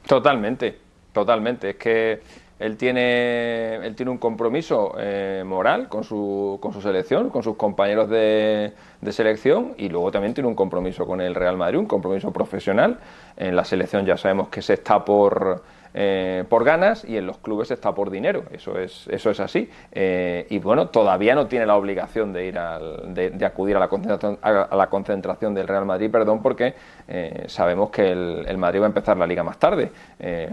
Totalmente, 0.07 0.79
totalmente. 1.15 1.71
Es 1.71 1.77
que 1.77 2.21
él 2.63 2.77
tiene, 2.77 3.77
él 3.77 3.95
tiene 3.97 4.11
un 4.13 4.19
compromiso 4.19 4.95
eh, 4.99 5.43
moral 5.45 5.89
con 5.89 6.05
su, 6.05 6.59
con 6.61 6.73
su 6.73 6.81
selección, 6.81 7.29
con 7.29 7.43
sus 7.43 7.57
compañeros 7.57 8.09
de, 8.09 8.73
de, 9.01 9.13
selección 9.13 9.75
y 9.77 9.89
luego 9.89 10.13
también 10.13 10.33
tiene 10.33 10.49
un 10.49 10.55
compromiso 10.55 11.05
con 11.05 11.21
el 11.21 11.35
Real 11.35 11.57
Madrid, 11.57 11.79
un 11.79 11.87
compromiso 11.87 12.33
profesional. 12.33 13.01
En 13.37 13.57
la 13.57 13.65
selección 13.65 14.07
ya 14.07 14.17
sabemos 14.17 14.49
que 14.49 14.63
se 14.63 14.75
está 14.75 15.05
por 15.05 15.63
eh, 15.95 16.45
por 16.49 16.65
ganas 16.65 17.05
y 17.05 17.17
en 17.17 17.27
los 17.27 17.39
clubes 17.39 17.71
está 17.71 17.95
por 17.95 18.11
dinero. 18.11 18.45
Eso 18.51 18.79
es, 18.79 19.07
eso 19.09 19.31
es 19.31 19.41
así. 19.41 19.69
Eh, 19.93 20.47
y 20.51 20.59
bueno, 20.59 20.89
todavía 20.89 21.35
no 21.35 21.47
tiene 21.47 21.67
la 21.67 21.77
obligación 21.77 22.33
de 22.33 22.47
ir 22.47 22.55
de, 22.55 23.45
acudir 23.45 23.77
a 23.77 23.81
la, 23.81 23.89
concentración, 23.89 24.39
a 24.43 24.77
la 24.77 24.87
concentración 24.89 25.55
del 25.55 25.69
Real 25.69 25.85
Madrid, 25.85 26.11
perdón, 26.11 26.43
porque 26.43 26.75
eh, 27.09 27.45
sabemos 27.47 27.91
que 27.91 28.11
el, 28.11 28.59
Madrid 28.59 28.81
va 28.81 28.87
a 28.87 28.89
empezar 28.89 29.17
la 29.17 29.27
liga 29.27 29.43
más 29.43 29.59
tarde, 29.59 29.91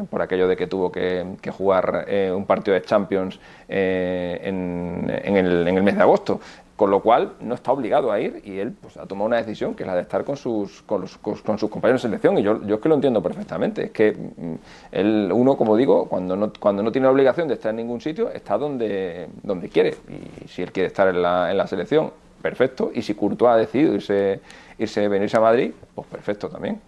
por 0.09 0.21
aquello 0.21 0.47
de 0.47 0.57
que 0.57 0.67
tuvo 0.67 0.91
que, 0.91 1.37
jugar 1.51 2.05
un 2.33 2.45
partido 2.45 2.73
de 2.73 2.81
Champions 2.81 3.39
en, 3.67 5.09
el, 5.09 5.67
en 5.67 5.77
el 5.77 5.83
mes 5.83 5.95
de 5.95 6.01
agosto 6.01 6.39
con 6.79 6.91
lo 6.91 7.01
cual 7.01 7.33
no 7.41 7.55
está 7.55 7.73
obligado 7.73 8.09
a 8.09 8.21
ir 8.21 8.41
y 8.45 8.57
él 8.57 8.71
pues, 8.71 8.95
ha 8.95 9.05
tomado 9.05 9.25
una 9.25 9.35
decisión 9.35 9.75
que 9.75 9.83
es 9.83 9.87
la 9.87 9.95
de 9.95 10.03
estar 10.03 10.23
con 10.23 10.37
sus, 10.37 10.81
con, 10.83 11.05
sus 11.09 11.69
compañeros 11.69 12.01
de 12.01 12.07
selección. 12.07 12.37
Y 12.37 12.41
yo, 12.41 12.65
yo 12.65 12.75
es 12.75 12.81
que 12.81 12.87
lo 12.87 12.95
entiendo 12.95 13.21
perfectamente, 13.21 13.87
es 13.87 13.91
que 13.91 14.13
mm, 14.13 14.53
él, 14.93 15.29
uno, 15.33 15.57
como 15.57 15.75
digo, 15.75 16.07
cuando 16.07 16.37
no, 16.37 16.53
cuando 16.57 16.81
no 16.81 16.89
tiene 16.89 17.07
la 17.07 17.11
obligación 17.11 17.49
de 17.49 17.55
estar 17.55 17.71
en 17.71 17.75
ningún 17.75 17.99
sitio, 17.99 18.31
está 18.31 18.57
donde, 18.57 19.27
donde 19.43 19.67
quiere. 19.67 19.93
Y 20.07 20.47
si 20.47 20.61
él 20.61 20.71
quiere 20.71 20.87
estar 20.87 21.09
en 21.09 21.21
la, 21.21 21.51
en 21.51 21.57
la 21.57 21.67
selección, 21.67 22.13
perfecto, 22.41 22.91
y 22.95 23.01
si 23.01 23.13
Courtois 23.13 23.51
ha 23.51 23.57
decidido 23.57 23.95
irse, 23.95 24.39
irse, 24.77 25.05
venirse 25.09 25.35
a 25.35 25.41
Madrid, 25.41 25.73
pues 25.93 26.07
perfecto 26.07 26.47
también. 26.47 26.79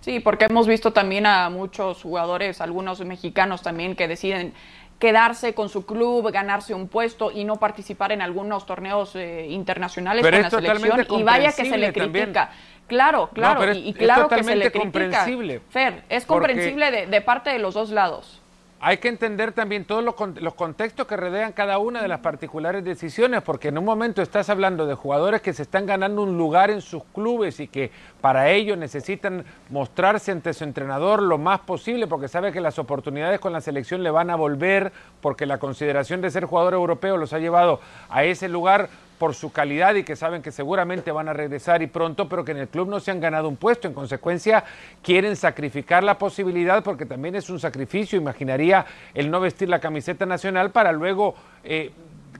Sí, 0.00 0.20
porque 0.20 0.46
hemos 0.46 0.66
visto 0.66 0.92
también 0.92 1.26
a 1.26 1.50
muchos 1.50 2.02
jugadores, 2.02 2.62
algunos 2.62 3.04
mexicanos 3.04 3.60
también, 3.60 3.94
que 3.94 4.08
deciden 4.08 4.54
quedarse 4.98 5.54
con 5.54 5.68
su 5.68 5.86
club, 5.86 6.30
ganarse 6.32 6.74
un 6.74 6.88
puesto 6.88 7.30
y 7.30 7.44
no 7.44 7.56
participar 7.56 8.12
en 8.12 8.20
algunos 8.20 8.66
torneos 8.66 9.14
eh, 9.14 9.46
internacionales 9.48 10.22
con 10.22 10.42
la 10.42 10.50
selección 10.50 11.06
y 11.10 11.22
vaya 11.22 11.52
que 11.52 11.64
se 11.64 11.78
le 11.78 11.92
critica. 11.92 12.50
Claro, 12.86 13.28
claro, 13.34 13.72
y, 13.72 13.92
claro 13.92 14.28
que 14.28 14.42
se 14.42 14.56
le 14.56 14.72
critica. 14.72 15.26
Fer, 15.68 16.04
es 16.08 16.24
comprensible 16.24 16.90
de, 16.90 17.06
de 17.06 17.20
parte 17.20 17.50
de 17.50 17.58
los 17.58 17.74
dos 17.74 17.90
lados. 17.90 18.40
Hay 18.80 18.98
que 18.98 19.08
entender 19.08 19.50
también 19.50 19.84
todos 19.84 20.04
los, 20.04 20.54
contextos 20.54 21.08
que 21.08 21.16
rodean 21.16 21.52
cada 21.52 21.78
una 21.78 22.00
de 22.00 22.06
las 22.06 22.20
particulares 22.20 22.84
decisiones, 22.84 23.42
porque 23.42 23.68
en 23.68 23.78
un 23.78 23.84
momento 23.84 24.22
estás 24.22 24.50
hablando 24.50 24.86
de 24.86 24.94
jugadores 24.94 25.42
que 25.42 25.52
se 25.52 25.62
están 25.62 25.84
ganando 25.84 26.22
un 26.22 26.38
lugar 26.38 26.70
en 26.70 26.80
sus 26.80 27.02
clubes 27.12 27.58
y 27.58 27.66
que 27.66 27.90
para 28.20 28.50
ello 28.50 28.76
necesitan 28.76 29.44
mostrarse 29.70 30.30
ante 30.30 30.54
su 30.54 30.62
entrenador 30.62 31.22
lo 31.22 31.38
más 31.38 31.58
posible, 31.60 32.06
porque 32.06 32.28
sabe 32.28 32.52
que 32.52 32.60
las 32.60 32.78
oportunidades 32.78 33.40
con 33.40 33.52
la 33.52 33.60
selección 33.60 34.04
le 34.04 34.12
van 34.12 34.30
a 34.30 34.36
volver, 34.36 34.92
porque 35.20 35.44
la 35.44 35.58
consideración 35.58 36.20
de 36.20 36.30
ser 36.30 36.44
jugador 36.44 36.74
europeo 36.74 37.16
los 37.16 37.32
ha 37.32 37.40
llevado 37.40 37.80
a 38.08 38.22
ese 38.22 38.48
lugar 38.48 38.90
por 39.18 39.34
su 39.34 39.52
calidad 39.52 39.94
y 39.96 40.04
que 40.04 40.16
saben 40.16 40.42
que 40.42 40.52
seguramente 40.52 41.10
van 41.12 41.28
a 41.28 41.32
regresar 41.32 41.82
y 41.82 41.86
pronto, 41.86 42.28
pero 42.28 42.44
que 42.44 42.52
en 42.52 42.58
el 42.58 42.68
club 42.68 42.88
no 42.88 43.00
se 43.00 43.10
han 43.10 43.20
ganado 43.20 43.48
un 43.48 43.56
puesto. 43.56 43.88
En 43.88 43.94
consecuencia, 43.94 44.64
quieren 45.02 45.36
sacrificar 45.36 46.04
la 46.04 46.16
posibilidad 46.16 46.82
porque 46.82 47.04
también 47.04 47.34
es 47.34 47.50
un 47.50 47.60
sacrificio, 47.60 48.18
imaginaría, 48.18 48.86
el 49.14 49.30
no 49.30 49.40
vestir 49.40 49.68
la 49.68 49.80
camiseta 49.80 50.24
nacional 50.24 50.70
para 50.70 50.92
luego 50.92 51.34
eh, 51.64 51.92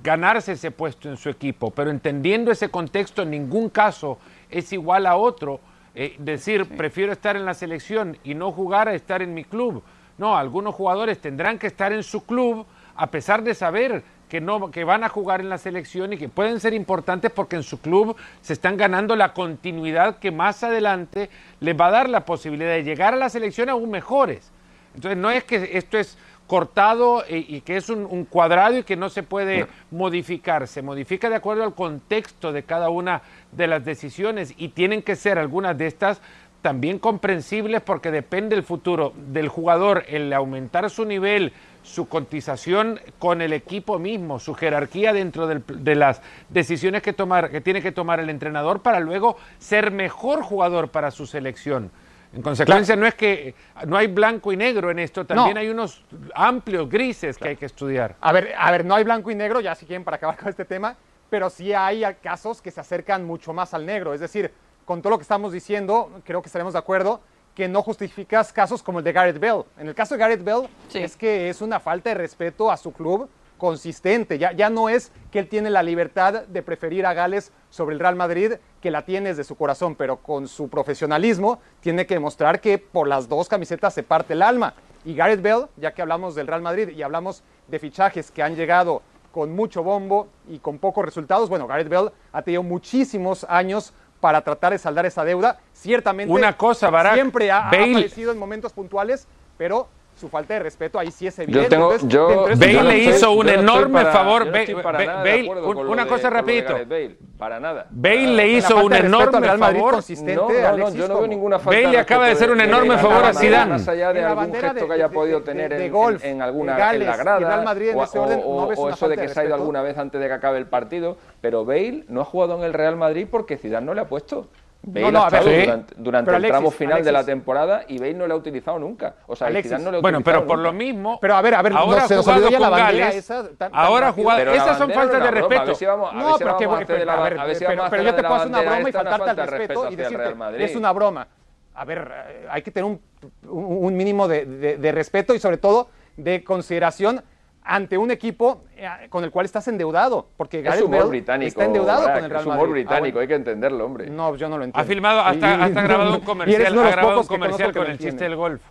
ganarse 0.03 0.53
ese 0.53 0.71
puesto 0.71 1.09
en 1.09 1.17
su 1.17 1.29
equipo. 1.29 1.71
Pero 1.71 1.91
entendiendo 1.91 2.51
ese 2.51 2.71
contexto, 2.71 3.23
en 3.23 3.31
ningún 3.31 3.69
caso 3.69 4.19
es 4.51 4.73
igual 4.73 5.07
a 5.07 5.17
otro. 5.17 5.61
Eh, 5.95 6.15
decir, 6.19 6.65
prefiero 6.77 7.13
estar 7.13 7.37
en 7.37 7.45
la 7.45 7.55
selección 7.55 8.17
y 8.23 8.35
no 8.35 8.53
jugar 8.53 8.89
a 8.89 8.95
estar 8.95 9.21
en 9.21 9.35
mi 9.35 9.45
club. 9.45 9.83
No, 10.17 10.37
algunos 10.37 10.75
jugadores 10.75 11.21
tendrán 11.21 11.59
que 11.59 11.67
estar 11.67 11.93
en 11.93 12.03
su 12.03 12.25
club 12.25 12.67
a 12.97 13.07
pesar 13.09 13.43
de 13.43 13.55
saber 13.55 14.03
que, 14.29 14.41
no, 14.41 14.71
que 14.71 14.85
van 14.85 15.05
a 15.05 15.09
jugar 15.09 15.41
en 15.41 15.49
la 15.49 15.59
selección 15.59 16.13
y 16.13 16.19
que 16.19 16.29
pueden 16.29 16.61
ser 16.61 16.75
importantes 16.75 17.31
porque 17.31 17.57
en 17.57 17.63
su 17.63 17.81
club 17.81 18.17
se 18.41 18.53
están 18.53 18.77
ganando 18.77 19.17
la 19.17 19.33
continuidad 19.33 20.19
que 20.19 20.31
más 20.31 20.63
adelante 20.63 21.31
les 21.61 21.79
va 21.79 21.87
a 21.87 21.91
dar 21.91 22.09
la 22.09 22.25
posibilidad 22.25 22.71
de 22.71 22.85
llegar 22.85 23.15
a 23.15 23.17
la 23.17 23.29
selección 23.29 23.69
aún 23.69 23.91
mejores. 23.91 24.51
Entonces 24.95 25.19
no 25.19 25.31
es 25.31 25.45
que 25.45 25.71
esto 25.75 25.99
es 25.99 26.19
cortado 26.49 27.25
y, 27.29 27.61
que 27.61 27.77
es 27.77 27.91
un, 27.91 28.25
cuadrado 28.25 28.79
y 28.79 28.83
que 28.83 28.97
no 28.97 29.11
se 29.11 29.23
puede 29.23 29.67
modificar, 29.91 30.67
se 30.67 30.81
modifica 30.81 31.29
de 31.29 31.37
acuerdo 31.37 31.63
al 31.63 31.75
contexto 31.75 32.53
de 32.53 32.63
cada 32.63 32.89
una 32.89 33.21
de 33.53 33.67
las 33.67 33.85
decisiones 33.85 34.55
y 34.57 34.69
tienen 34.69 35.03
que 35.03 35.15
ser 35.15 35.39
algunas 35.39 35.77
de 35.77 35.87
estas 35.87 36.23
también 36.63 36.99
comprensibles 36.99 37.81
porque 37.83 38.11
depende 38.11 38.57
el 38.57 38.63
futuro 38.63 39.13
del 39.17 39.49
jugador, 39.49 40.05
el 40.09 40.33
aumentar 40.33 40.91
su 40.91 41.05
nivel, 41.05 41.53
su 41.83 42.09
cotización 42.09 43.01
con 43.19 43.41
el 43.41 43.53
equipo 43.53 43.99
mismo, 43.99 44.39
su 44.39 44.55
jerarquía 44.55 45.13
dentro 45.13 45.47
de 45.47 45.95
las 45.95 46.21
decisiones 46.49 47.03
que, 47.03 47.13
tomar, 47.13 47.51
que 47.51 47.61
tiene 47.61 47.81
que 47.81 47.93
tomar 47.93 48.21
el 48.21 48.29
entrenador 48.29 48.83
para 48.83 49.01
luego 49.01 49.37
ser 49.59 49.91
mejor 49.91 50.43
jugador 50.43 50.89
para 50.89 51.11
su 51.11 51.27
selección. 51.27 51.91
En 52.35 52.43
consecuencia, 52.43 52.95
no 52.95 53.07
es 53.07 53.15
que 53.15 53.55
no 53.87 53.97
hay 53.97 54.07
blanco 54.07 54.53
y 54.53 54.57
negro 54.57 54.91
en 54.91 54.99
esto, 54.99 55.25
también 55.25 55.57
hay 55.57 55.69
unos 55.69 56.05
amplios 56.35 56.87
grises 56.89 57.39
que 57.39 57.49
hay 57.49 57.57
que 57.57 57.65
estudiar. 57.65 58.17
A 58.21 58.33
ver, 58.33 58.53
a 58.59 58.71
ver, 58.71 58.85
no 58.85 58.95
hay 58.95 59.05
blanco 59.05 59.31
y 59.31 59.35
negro, 59.35 59.61
ya 59.61 59.75
si 59.75 59.87
quieren 59.87 60.05
para 60.05 60.19
acabar 60.19 60.37
con 60.37 60.49
este 60.49 60.67
tema, 60.67 60.95
pero 61.31 61.49
sí 61.49 61.73
hay 61.73 62.05
casos 62.23 62.61
que 62.61 62.71
se 62.71 62.81
acercan 62.81 63.25
mucho 63.25 63.55
más 63.55 63.73
al 63.73 63.87
negro. 63.87 64.13
Es 64.13 64.21
decir, 64.21 64.53
con 64.89 65.03
todo 65.03 65.11
lo 65.11 65.19
que 65.19 65.23
estamos 65.23 65.53
diciendo, 65.53 66.11
creo 66.25 66.41
que 66.41 66.47
estaremos 66.47 66.73
de 66.73 66.79
acuerdo 66.79 67.21
que 67.55 67.69
no 67.69 67.83
justificas 67.83 68.55
casos 68.55 68.83
como 68.83 69.01
el 69.01 69.05
de 69.05 69.13
Gareth 69.13 69.39
Bell. 69.39 69.65
En 69.79 69.87
el 69.87 69.95
caso 69.95 70.15
de 70.15 70.19
Gareth 70.19 70.43
Bell 70.43 70.67
es 70.95 71.15
que 71.15 71.51
es 71.51 71.61
una 71.61 71.79
falta 71.79 72.09
de 72.09 72.15
respeto 72.15 72.71
a 72.71 72.77
su 72.79 72.95
club 72.95 73.29
consistente. 73.59 74.39
Ya, 74.39 74.53
ya 74.53 74.71
no 74.71 74.89
es 74.89 75.13
que 75.31 75.41
él 75.41 75.49
tiene 75.51 75.69
la 75.69 75.83
libertad 75.83 76.45
de 76.47 76.63
preferir 76.63 77.05
a 77.05 77.13
Gales 77.13 77.53
sobre 77.69 77.93
el 77.93 78.01
Real 78.01 78.17
Madrid, 78.17 78.55
que 78.81 78.91
la 78.91 79.05
tiene 79.05 79.29
desde 79.29 79.45
su 79.45 79.57
corazón, 79.57 79.95
pero 79.95 80.23
con 80.23 80.49
su 80.49 80.71
profesionalismo 80.71 81.61
tiene 81.81 82.07
que 82.07 82.15
demostrar 82.15 82.59
que 82.59 82.79
por 82.79 83.09
las 83.09 83.29
dos 83.29 83.47
camisetas 83.47 83.93
se 83.93 84.05
parte 84.05 84.33
el 84.33 84.41
alma. 84.41 84.73
Y 85.05 85.15
Gareth 85.15 85.43
Bell, 85.43 85.67
ya 85.77 85.93
que 85.93 86.01
hablamos 86.01 86.35
del 86.35 86.47
Real 86.47 86.63
Madrid 86.63 86.89
y 86.97 87.03
hablamos 87.03 87.43
de 87.67 87.79
fichajes 87.79 88.31
que 88.31 88.43
han 88.43 88.57
llegado 88.57 89.03
con 89.33 89.55
mucho 89.55 89.83
bombo 89.83 90.29
y 90.49 90.59
con 90.59 90.79
pocos 90.79 91.05
resultados, 91.05 91.51
bueno, 91.51 91.67
Gareth 91.67 91.89
Bell 91.89 92.11
ha 92.33 92.43
tenido 92.43 92.63
muchísimos 92.63 93.45
años 93.45 93.93
para 94.21 94.41
tratar 94.43 94.73
de 94.73 94.79
saldar 94.79 95.07
esa 95.07 95.25
deuda. 95.25 95.59
Ciertamente, 95.73 96.33
Una 96.33 96.57
cosa, 96.57 96.91
Barack, 96.91 97.15
siempre 97.15 97.51
ha, 97.51 97.65
ha 97.65 97.69
aparecido 97.69 98.33
en 98.33 98.39
momentos 98.39 98.73
puntuales, 98.73 99.27
pero 99.57 99.89
su 100.19 100.29
falta 100.29 100.55
de 100.55 100.61
respeto 100.61 100.99
ahí 100.99 101.11
sí 101.11 101.27
es 101.27 101.39
evidente. 101.39 101.65
Yo 101.65 101.69
tengo, 101.69 101.93
Entonces, 101.93 102.09
yo, 102.09 102.43
Bale 102.59 102.73
yo 102.73 102.83
no 102.83 102.89
le 102.89 102.99
hizo 102.99 103.33
un 103.33 103.49
enorme 103.49 104.01
para- 104.01 104.13
favor. 104.13 104.47
no 104.47 104.53
Bale, 104.53 105.49
un- 105.65 105.77
una 105.89 106.05
de- 106.05 106.09
cosa 106.11 106.31
rapidito. 106.31 106.73
Bale, 106.87 107.17
para 107.39 107.61
nada. 107.61 107.87
Bale 107.91 108.27
le 108.27 108.49
hizo 108.49 108.85
un 108.85 108.93
enorme 108.93 109.41
Real 109.41 109.59
Madrid 109.59 109.79
favor. 109.79 109.95
consistente, 109.95 110.35
No, 110.35 110.49
no, 110.49 110.77
no, 110.77 110.91
yo 110.95 111.09
no 111.09 111.19
veo 111.19 111.27
ninguna 111.29 111.59
falta 111.59 111.79
Bale 111.81 111.93
le 111.93 111.99
acaba 111.99 112.27
de 112.27 112.33
hacer 112.33 112.51
un 112.51 112.61
enorme 112.61 112.97
de- 112.97 113.01
favor 113.03 113.25
a 113.25 113.33
Zidane. 113.35 113.71
Más 113.73 113.89
allá 113.89 114.13
de 114.13 114.25
algún 114.25 114.55
gesto 114.55 114.87
que 114.89 114.93
haya 114.95 115.09
podido 115.09 115.43
tener 115.43 115.71
de 115.75 115.87
en, 115.87 115.93
golf, 115.93 116.25
en, 116.25 116.43
alguna 116.43 116.77
Gales 116.77 117.03
en 117.03 117.07
la 117.07 117.17
grada 117.17 117.39
Real 117.39 117.65
Madrid 117.65 117.89
en 117.91 117.99
o, 117.99 118.05
ese 118.05 118.19
orden 118.19 118.41
o- 118.45 118.65
o 118.77 118.91
eso 118.91 119.09
de 119.09 119.17
que 119.17 119.29
se 119.29 119.41
ha 119.41 119.45
ido 119.45 119.55
alguna 119.55 119.83
vez 119.83 119.97
antes 119.99 120.21
de 120.21 120.27
que 120.27 120.33
acabe 120.33 120.59
el 120.59 120.67
partido, 120.67 121.17
pero 121.41 121.65
Bale 121.65 122.05
no 122.09 122.21
ha 122.23 122.25
jugado 122.25 122.57
en 122.57 122.65
el 122.65 122.73
Real 122.75 122.97
Madrid 122.97 123.27
porque 123.31 123.57
Zidane 123.57 123.87
no 123.87 123.95
le 123.95 124.01
ha 124.01 124.09
puesto. 124.09 124.49
Bale 124.81 125.07
No, 125.07 125.13
no, 125.13 125.19
ha 125.25 125.27
a 125.27 125.31
ver, 125.31 125.41
estado 125.41 125.57
sí. 125.57 125.63
durante, 125.67 125.95
durante 125.99 126.27
Pero 126.31 126.37
el 126.39 126.43
tramo 126.45 126.59
Alexis, 126.69 126.79
final 126.79 127.05
de 127.05 127.13
la 127.13 127.19
Alexis. 127.19 127.33
temporada 127.35 127.83
y 127.89 127.99
Bale 127.99 128.15
no 128.15 128.27
le 128.27 128.33
ha 128.33 128.37
utilizado 128.37 128.79
nunca. 128.79 129.17
O 129.27 129.35
sea, 129.37 129.49
Alexis. 129.49 129.73
No 129.81 129.91
le 129.91 129.99
ha 129.99 130.01
Bueno, 130.01 130.19
utilizado 130.19 130.23
pero 130.41 130.47
por 130.47 130.59
nunca. 130.59 130.69
lo 130.69 130.73
mismo. 130.73 131.19
Pero 131.21 131.35
a 131.35 131.43
ver, 131.43 131.55
a 131.57 131.63
ver, 131.63 131.73
no, 131.73 131.79
ahora 131.81 132.07
se 132.09 132.15
nos 132.15 132.25
jugado 132.25 132.45
olvidó 132.47 132.51
ya 132.59 132.61
la 132.61 132.69
bandera 132.71 133.07
Gales, 133.09 133.17
esa 133.17 133.43
tan- 133.49 133.57
tan 133.57 133.71
ahora 133.75 134.13
jugado. 134.13 134.41
Esas 134.53 134.79
son 134.79 134.91
faltas 134.93 135.07
no 135.19 135.23
de 135.25 135.29
A 135.29 135.31
ver 135.31 135.35
respeto. 135.35 135.75
si 135.75 135.85
vamos, 135.85 136.11
a 136.11 136.15
ver 136.15 136.23
No, 136.23 136.33
si 136.33 136.39
pero, 136.39 136.51
vamos 136.53 136.79
que, 136.87 136.93
a 136.93 136.97
ver, 136.97 137.11
a 137.11 137.45
ver 137.45 137.57
si 137.57 137.65
pero- 137.65 138.03
yo 138.03 138.15
te 138.15 138.23
puedo 138.23 138.35
hacer 138.35 138.49
una 138.49 138.61
broma 138.63 138.89
y 138.89 138.93
faltarte 138.93 139.31
al 139.31 139.37
respeto 139.49 139.91
y 139.91 139.97
decirte, 139.97 140.35
es 140.65 140.77
una 140.77 140.93
broma. 140.93 141.29
A 141.75 141.85
ver, 141.85 142.13
hay 142.51 142.63
que 142.63 142.71
tener 142.71 142.85
un, 142.91 143.01
un- 143.49 143.85
un 143.85 143.97
mínimo 143.97 144.27
de, 144.29 144.47
de- 144.47 144.77
de 144.79 144.93
respeto 144.93 145.35
y 145.35 145.39
sobre 145.41 145.59
todo 145.59 145.89
de 146.17 146.43
consideración 146.43 147.23
ante 147.71 147.99
un 147.99 148.11
equipo 148.11 148.65
eh, 148.77 148.89
con 149.11 149.23
el 149.25 149.31
cual 149.31 149.45
estás 149.45 149.69
endeudado, 149.69 150.29
porque 150.39 150.59
Es 150.61 150.65
Gareth 150.65 150.85
humor 150.85 150.99
Bale 151.01 151.09
británico. 151.11 151.49
está 151.49 151.65
endeudado 151.67 152.03
con 152.05 152.25
el 152.25 152.31
Real 152.31 152.41
Es 152.41 152.47
Madrid. 152.47 152.53
humor 152.63 152.69
Ah, 152.69 152.73
británico, 152.73 153.03
bueno. 153.05 153.21
hay 153.21 153.29
que 153.29 153.35
entenderlo, 153.35 153.85
hombre. 153.85 154.11
No, 154.11 154.35
yo 154.37 154.49
no 154.49 154.57
lo 154.57 154.63
Ha 154.63 154.67
entiendo. 154.67 154.89
filmado, 154.89 155.21
hasta, 155.21 155.69
grabado 155.83 156.15
un 156.15 156.21
comercial, 156.23 156.79
ha 156.79 156.91
grabado 156.91 157.21
un 157.21 157.27
comercial 157.29 157.73
con 157.75 157.87
el 157.87 157.99
chiste 157.99 158.25
del 158.25 158.37
golf. 158.37 158.63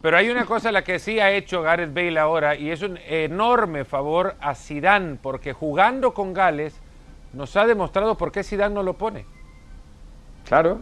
Pero 0.00 0.16
hay 0.16 0.30
una 0.30 0.46
cosa 0.46 0.72
la 0.72 0.82
que 0.82 0.98
sí 0.98 1.20
ha 1.20 1.30
hecho 1.30 1.60
Gareth 1.60 1.92
Bale 1.92 2.18
ahora 2.18 2.56
y 2.56 2.70
es 2.70 2.80
un 2.82 2.98
enorme 3.06 3.84
favor 3.84 4.34
a 4.40 4.54
Zidane 4.54 5.18
porque 5.20 5.52
jugando 5.52 6.14
con 6.14 6.32
Gales 6.32 6.80
nos 7.34 7.54
ha 7.56 7.66
demostrado 7.66 8.16
por 8.16 8.32
qué 8.32 8.42
Zidane 8.42 8.74
no 8.74 8.82
lo 8.82 8.94
pone. 8.94 9.26
Claro. 10.46 10.80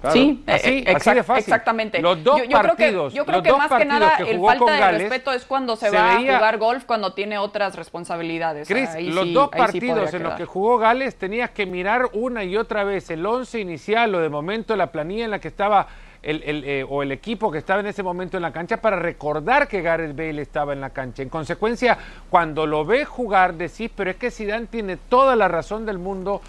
Claro. 0.00 0.14
Sí, 0.14 0.42
Así- 0.46 0.84
eh, 0.86 0.94
así 0.96 1.10
de 1.14 1.22
fácil. 1.22 1.44
Exactamente. 1.44 2.00
Los 2.00 2.22
dos 2.24 2.38
yo, 2.38 2.44
yo 2.44 2.58
creo 2.58 2.62
que- 2.76 2.82
partidos, 2.84 3.12
yo 3.14 3.24
creo 3.24 3.36
los 3.36 3.42
que 3.42 3.48
dos 3.50 3.58
más 3.58 3.68
que 3.68 3.74
partidos 3.74 3.98
nada 4.00 4.16
que 4.16 4.30
el 4.30 4.40
falta 4.40 4.72
de 4.72 4.78
Gales, 4.78 5.00
respeto 5.02 5.32
es 5.32 5.44
cuando 5.44 5.76
se, 5.76 5.90
se 5.90 5.96
va 5.96 6.16
veía- 6.16 6.32
a 6.32 6.38
jugar 6.38 6.58
golf 6.58 6.84
cuando 6.84 7.12
tiene 7.12 7.38
otras 7.38 7.76
responsabilidades. 7.76 8.68
Chris, 8.68 8.88
Ahí 8.90 9.10
los 9.10 9.24
sí- 9.24 9.32
dos 9.32 9.50
ahí 9.52 9.58
partidos 9.60 10.14
en 10.14 10.22
los 10.22 10.34
que 10.34 10.44
jugó 10.44 10.78
Gales 10.78 11.16
tenías 11.16 11.50
que 11.50 11.66
mirar 11.66 12.02
una 12.12 12.44
y 12.44 12.56
otra 12.56 12.84
vez 12.84 13.10
el 13.10 13.24
once 13.26 13.60
inicial 13.60 14.14
o 14.14 14.20
de 14.20 14.28
momento 14.28 14.74
la 14.76 14.88
planilla 14.90 15.24
en 15.24 15.30
la 15.30 15.38
que 15.38 15.48
estaba 15.48 15.86
el, 16.22 16.42
el, 16.44 16.64
eh, 16.64 16.84
o 16.86 17.02
el 17.02 17.12
equipo 17.12 17.50
que 17.50 17.56
estaba 17.56 17.80
en 17.80 17.86
ese 17.86 18.02
momento 18.02 18.36
en 18.36 18.42
la 18.42 18.52
cancha 18.52 18.76
para 18.76 18.96
recordar 18.96 19.66
que 19.68 19.80
Gareth 19.80 20.14
Bale 20.14 20.42
estaba 20.42 20.74
en 20.74 20.80
la 20.82 20.90
cancha. 20.90 21.22
En 21.22 21.30
consecuencia, 21.30 21.96
cuando 22.28 22.66
lo 22.66 22.84
ves 22.84 23.08
jugar 23.08 23.54
decís, 23.54 23.90
pero 23.96 24.10
es 24.10 24.16
que 24.16 24.30
Zidane 24.30 24.66
tiene 24.66 24.98
toda 24.98 25.34
la 25.34 25.48
razón 25.48 25.86
del 25.86 25.98
mundo 25.98 26.42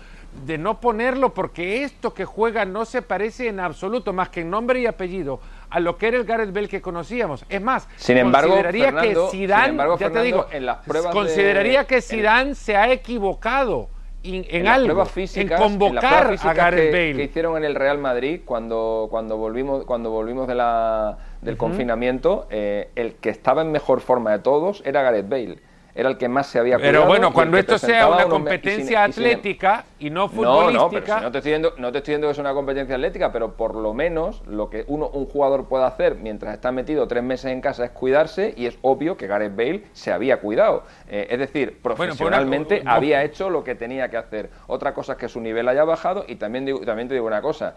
de 0.46 0.58
no 0.58 0.80
ponerlo 0.80 1.34
porque 1.34 1.84
esto 1.84 2.14
que 2.14 2.26
juega 2.26 2.66
no 2.66 2.86
se 2.86 3.02
parece 3.02 3.48
en 3.50 3.60
absoluto 3.60 4.14
más 4.14 4.30
que 4.30 4.42
en 4.42 4.50
nombre 4.50 4.80
y 4.80 4.86
apellido 4.86 5.40
a 5.70 5.80
lo 5.80 5.98
que 5.98 6.08
era 6.08 6.18
el 6.18 6.24
Gareth 6.24 6.54
Bale 6.54 6.68
que 6.68 6.82
conocíamos. 6.82 7.46
Es 7.50 7.62
más, 7.62 7.88
Sin 7.98 8.18
embargo, 8.18 8.50
consideraría 8.50 8.86
Fernando, 8.86 9.26
que 9.32 9.38
Zidane, 9.38 9.68
embargo, 9.70 9.98
ya 9.98 10.10
te 10.10 10.22
digo, 10.22 10.46
en 10.52 10.66
las 10.66 10.78
pruebas 10.78 11.14
consideraría 11.14 11.82
de- 11.82 11.86
que 11.88 11.96
en- 11.96 12.02
Zidane 12.02 12.56
se 12.56 12.76
ha 12.78 12.92
equivocado 12.92 13.90
en, 14.24 14.46
en 14.50 14.68
algo, 14.68 15.02
en 15.02 15.08
físicas, 15.08 15.44
en 15.44 15.50
las 15.50 15.62
convocar 15.62 16.24
pruebas 16.28 16.46
a 16.46 16.54
Gareth 16.54 16.80
que, 16.80 16.92
Bale. 16.92 17.16
que 17.16 17.24
hicieron 17.24 17.58
en 17.58 17.64
el 17.64 17.76
Real 17.76 17.98
Madrid 17.98 18.42
cuando, 18.46 19.08
cuando 19.10 19.38
volvimos, 19.38 19.84
cuando 19.86 20.12
volvimos 20.12 20.48
de 20.48 20.56
la, 20.56 21.18
del 21.42 21.58
confinamiento, 21.58 22.48
eh, 22.52 22.90
el 22.96 23.16
que 23.16 23.30
estaba 23.30 23.62
en 23.64 23.72
mejor 23.72 24.00
forma 24.02 24.32
de 24.32 24.40
todos 24.40 24.82
era 24.86 25.02
Gareth 25.02 25.28
Bale. 25.28 25.58
Era 25.94 26.10
el 26.10 26.18
que 26.18 26.30
más 26.30 26.48
se 26.48 26.58
había 26.60 26.76
cuidado. 26.78 26.94
Pero 26.94 27.06
bueno, 27.08 27.34
cuando 27.34 27.58
esto 27.58 27.78
sea 27.78 28.08
una 28.08 28.18
y 28.18 28.22
sin- 28.22 28.30
competencia 28.30 29.08
y 29.08 29.12
sin- 29.14 29.24
atlética 29.26 29.86
y 30.00 30.10
no 30.10 30.22
No, 30.22 30.30
futbolística, 30.30 30.80
no, 30.82 30.90
pero 30.92 31.06
si 31.20 31.24
no 31.24 31.32
te 31.32 31.38
estoy 31.40 31.52
diciendo, 31.52 31.74
no 31.78 31.92
te 31.92 31.98
estoy 31.98 32.12
diciendo 32.14 32.28
que 32.28 32.32
es 32.32 32.38
una 32.38 32.54
competencia 32.54 32.96
atlética, 32.96 33.32
pero 33.32 33.54
por 33.58 33.76
lo 33.76 33.94
menos 33.94 34.42
lo 34.48 34.70
que 34.70 34.86
uno, 34.88 35.10
un 35.10 35.26
jugador 35.26 35.66
puede 35.68 35.84
hacer 35.86 36.16
mientras 36.16 36.54
está 36.54 36.72
metido 36.72 37.08
tres 37.08 37.24
meses 37.24 37.52
en 37.52 37.62
casa 37.62 37.84
es 37.86 37.92
cuidarse 37.92 38.54
y 38.56 38.68
es 38.68 38.78
obvio 38.82 39.18
que 39.18 39.28
Gareth 39.28 39.56
Bale 39.56 39.84
se 39.94 40.12
había 40.14 40.40
cuidado. 40.40 40.84
Eh, 41.10 41.28
es 41.30 41.40
decir, 41.40 41.70
una- 41.74 41.82
profesionalmente 41.84 42.84
no- 42.84 42.92
había 42.92 43.24
hecho 43.24 43.50
lo 43.50 43.64
que 43.64 43.76
tenía 43.76 44.10
que 44.10 44.18
hacer. 44.18 44.50
Otra 44.68 44.94
cosa 44.94 45.14
es 45.14 45.18
que 45.18 45.28
su 45.28 45.42
nivel 45.42 45.68
haya 45.68 45.84
bajado 45.84 46.24
y 46.28 46.36
también, 46.36 46.66
digo- 46.66 46.80
también 46.86 47.08
te 47.08 47.16
digo 47.16 47.28
una 47.28 47.42
cosa. 47.42 47.76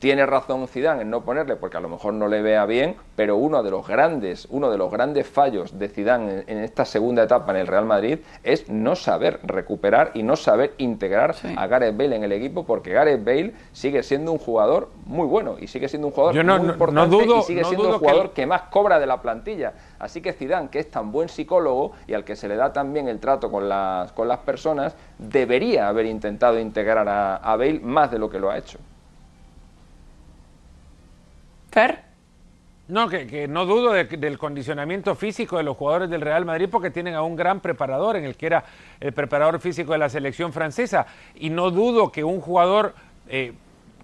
Tiene 0.00 0.24
razón 0.24 0.66
Zidane 0.66 1.02
en 1.02 1.10
no 1.10 1.20
ponerle 1.26 1.56
porque 1.56 1.76
a 1.76 1.80
lo 1.80 1.90
mejor 1.90 2.14
no 2.14 2.26
le 2.26 2.40
vea 2.40 2.64
bien, 2.64 2.96
pero 3.16 3.36
uno 3.36 3.62
de 3.62 3.70
los 3.70 3.86
grandes, 3.86 4.48
uno 4.50 4.70
de 4.70 4.78
los 4.78 4.90
grandes 4.90 5.28
fallos 5.28 5.78
de 5.78 5.88
Zidane 5.90 6.32
en, 6.32 6.44
en 6.46 6.64
esta 6.64 6.86
segunda 6.86 7.22
etapa 7.24 7.52
en 7.52 7.58
el 7.58 7.66
Real 7.66 7.84
Madrid 7.84 8.18
es 8.42 8.70
no 8.70 8.96
saber 8.96 9.40
recuperar 9.42 10.12
y 10.14 10.22
no 10.22 10.36
saber 10.36 10.72
integrar 10.78 11.34
Sí. 11.34 11.54
a 11.54 11.66
Gareth 11.66 11.94
Bale 11.98 12.16
en 12.16 12.24
el 12.24 12.32
equipo 12.32 12.64
porque 12.64 12.94
Gareth 12.94 13.22
Bale 13.22 13.52
sigue 13.72 14.02
siendo 14.02 14.32
un 14.32 14.38
jugador 14.38 14.88
muy 15.04 15.26
bueno 15.26 15.56
y 15.60 15.66
sigue 15.66 15.86
siendo 15.86 16.08
un 16.08 16.14
jugador 16.14 16.34
Yo 16.34 16.42
no- 16.44 16.56
muy 16.56 16.66
no- 16.68 16.72
importante 16.72 17.00
no 17.10 17.22
dudo- 17.22 17.38
y 17.40 17.42
sigue 17.42 17.60
no 17.60 17.68
siendo 17.68 17.84
dudo 17.84 17.94
el 17.96 18.00
que 18.00 18.06
jugador 18.08 18.30
que 18.32 18.46
más 18.46 18.62
cobra 18.70 18.98
de 18.98 19.06
la 19.06 19.20
plantilla. 19.20 19.74
Así 19.98 20.22
que 20.22 20.32
Zidane, 20.32 20.70
que 20.70 20.78
es 20.78 20.90
tan 20.90 21.12
buen 21.12 21.28
psicólogo 21.28 21.92
y 22.06 22.14
al 22.14 22.24
que 22.24 22.36
se 22.36 22.48
le 22.48 22.56
da 22.56 22.72
tan 22.72 22.94
bien 22.94 23.06
el 23.06 23.20
trato 23.20 23.50
con 23.50 23.68
las, 23.68 24.12
con 24.12 24.28
las 24.28 24.38
personas, 24.38 24.96
debería 25.18 25.88
haber 25.88 26.06
intentado 26.06 26.58
integrar 26.58 27.06
a, 27.06 27.36
a 27.36 27.56
Bale 27.56 27.80
más 27.80 28.10
de 28.10 28.18
lo 28.18 28.30
que 28.30 28.38
lo 28.38 28.50
ha 28.50 28.56
hecho. 28.56 28.78
No, 32.88 33.08
que, 33.08 33.26
que 33.28 33.46
no 33.46 33.66
dudo 33.66 33.92
de- 33.92 34.04
del 34.04 34.36
condicionamiento 34.36 35.14
físico 35.14 35.56
de 35.58 35.62
los 35.62 35.76
jugadores 35.76 36.10
del 36.10 36.20
Real 36.22 36.44
Madrid 36.44 36.68
porque 36.70 36.90
tienen 36.90 37.14
a 37.14 37.22
un 37.22 37.36
gran 37.36 37.60
preparador 37.60 38.16
en 38.16 38.24
el 38.24 38.34
que 38.36 38.46
era 38.46 38.64
el 38.98 39.12
preparador 39.12 39.60
físico 39.60 39.92
de 39.92 39.98
la 39.98 40.08
selección 40.08 40.52
francesa. 40.52 41.06
Y 41.36 41.50
no 41.50 41.70
dudo 41.70 42.10
que 42.10 42.24
un 42.24 42.40
jugador 42.40 42.94
eh, 43.28 43.52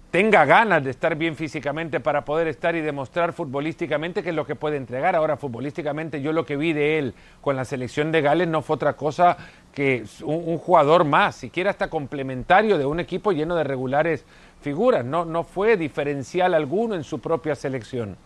tenga 0.09 0.45
ganas 0.45 0.85
de 0.85 0.91
estar 0.91 1.15
bien 1.17 1.35
físicamente 1.35 1.99
para 1.99 2.23
poder 2.23 2.47
estar 2.47 2.77
y 2.77 2.81
demostrar 2.81 3.33
futbolísticamente 3.33 4.23
que 4.23 4.29
es 4.29 4.35
lo 4.35 4.45
que 4.45 4.55
puede 4.55 4.77
entregar. 4.77 5.17
Ahora, 5.17 5.35
futbolísticamente, 5.35 6.21
yo 6.21 6.31
lo 6.31 6.45
que 6.45 6.55
vi 6.55 6.71
de 6.71 6.97
él 6.97 7.13
con 7.41 7.57
la 7.57 7.65
selección 7.65 8.13
de 8.13 8.21
Gales 8.21 8.47
no 8.47 8.61
fue 8.61 8.77
otra 8.77 8.93
cosa 8.93 9.35
que 9.77 10.05
un, 10.23 10.41
un 10.47 10.57
jugador 10.57 11.05
más, 11.05 11.35
siquiera 11.35 11.69
hasta 11.69 11.87
complementario 11.87 12.79
de 12.79 12.87
un 12.87 12.99
equipo 12.99 13.31
lleno 13.31 13.55
de 13.55 13.63
regulares 13.63 14.25
figuras. 14.59 15.05
No, 15.05 15.23
no 15.23 15.43
fue 15.43 15.77
diferencial 15.77 16.55
alguno 16.55 16.95
en 16.95 17.03
su 17.03 17.19
propia 17.19 17.53
selección. 17.53 18.17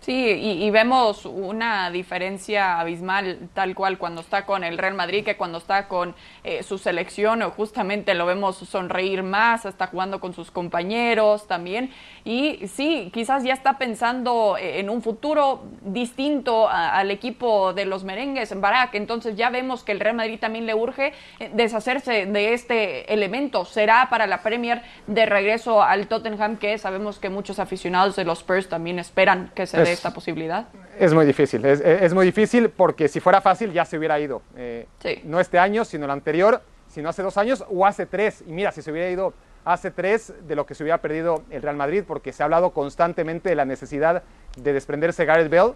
Sí, 0.00 0.14
y, 0.14 0.64
y 0.64 0.70
vemos 0.70 1.26
una 1.26 1.90
diferencia 1.90 2.80
abismal 2.80 3.50
tal 3.52 3.74
cual 3.74 3.98
cuando 3.98 4.22
está 4.22 4.46
con 4.46 4.64
el 4.64 4.78
Real 4.78 4.94
Madrid 4.94 5.22
que 5.26 5.36
cuando 5.36 5.58
está 5.58 5.88
con 5.88 6.14
eh, 6.42 6.62
su 6.62 6.78
selección, 6.78 7.42
o 7.42 7.50
justamente 7.50 8.14
lo 8.14 8.24
vemos 8.24 8.56
sonreír 8.56 9.22
más, 9.22 9.66
está 9.66 9.88
jugando 9.88 10.18
con 10.18 10.32
sus 10.32 10.50
compañeros 10.50 11.46
también. 11.46 11.90
Y 12.24 12.66
sí, 12.66 13.10
quizás 13.12 13.44
ya 13.44 13.52
está 13.52 13.76
pensando 13.76 14.56
eh, 14.58 14.80
en 14.80 14.88
un 14.88 15.02
futuro 15.02 15.64
distinto 15.82 16.66
a- 16.70 16.96
al 16.98 17.10
equipo 17.10 17.74
de 17.74 17.84
los 17.84 18.02
merengues, 18.02 18.58
Barak. 18.58 18.94
Entonces 18.94 19.36
ya 19.36 19.50
vemos 19.50 19.84
que 19.84 19.92
el 19.92 20.00
Real 20.00 20.16
Madrid 20.16 20.38
también 20.40 20.64
le 20.64 20.74
urge 20.74 21.12
eh, 21.40 21.50
deshacerse 21.52 22.24
de 22.24 22.54
este 22.54 23.12
elemento. 23.12 23.66
Será 23.66 24.08
para 24.08 24.26
la 24.26 24.42
Premier 24.42 24.80
de 25.06 25.26
regreso 25.26 25.82
al 25.82 26.06
Tottenham, 26.06 26.56
que 26.56 26.78
sabemos 26.78 27.18
que 27.18 27.28
muchos 27.28 27.58
aficionados 27.58 28.16
de 28.16 28.24
los 28.24 28.38
Spurs 28.38 28.70
también 28.70 28.98
esperan 28.98 29.52
que 29.54 29.66
se 29.66 29.89
Es- 29.92 29.98
esta 29.98 30.12
posibilidad. 30.12 30.68
Es 30.98 31.12
muy 31.14 31.26
difícil, 31.26 31.64
es, 31.64 31.80
es 31.80 32.12
muy 32.14 32.26
difícil 32.26 32.70
porque 32.70 33.08
si 33.08 33.20
fuera 33.20 33.40
fácil 33.40 33.72
ya 33.72 33.84
se 33.84 33.98
hubiera 33.98 34.18
ido. 34.20 34.42
Eh, 34.56 34.86
Sí. 35.00 35.20
No 35.24 35.40
este 35.40 35.58
año, 35.58 35.84
sino 35.84 36.04
el 36.04 36.10
anterior, 36.10 36.62
sino 36.88 37.08
hace 37.08 37.22
dos 37.22 37.36
años 37.36 37.64
o 37.70 37.86
hace 37.86 38.06
tres. 38.06 38.42
Y 38.46 38.52
mira, 38.52 38.72
si 38.72 38.82
se 38.82 38.90
hubiera 38.90 39.08
ido 39.10 39.32
hace 39.64 39.90
tres 39.90 40.32
de 40.46 40.56
lo 40.56 40.64
que 40.66 40.74
se 40.74 40.82
hubiera 40.82 40.98
perdido 40.98 41.42
el 41.50 41.62
Real 41.62 41.76
Madrid, 41.76 42.02
porque 42.06 42.32
se 42.32 42.42
ha 42.42 42.44
hablado 42.44 42.70
constantemente 42.70 43.48
de 43.50 43.54
la 43.54 43.64
necesidad 43.66 44.22
de 44.56 44.72
desprenderse 44.72 45.24
Gareth 45.24 45.50
Bale. 45.50 45.74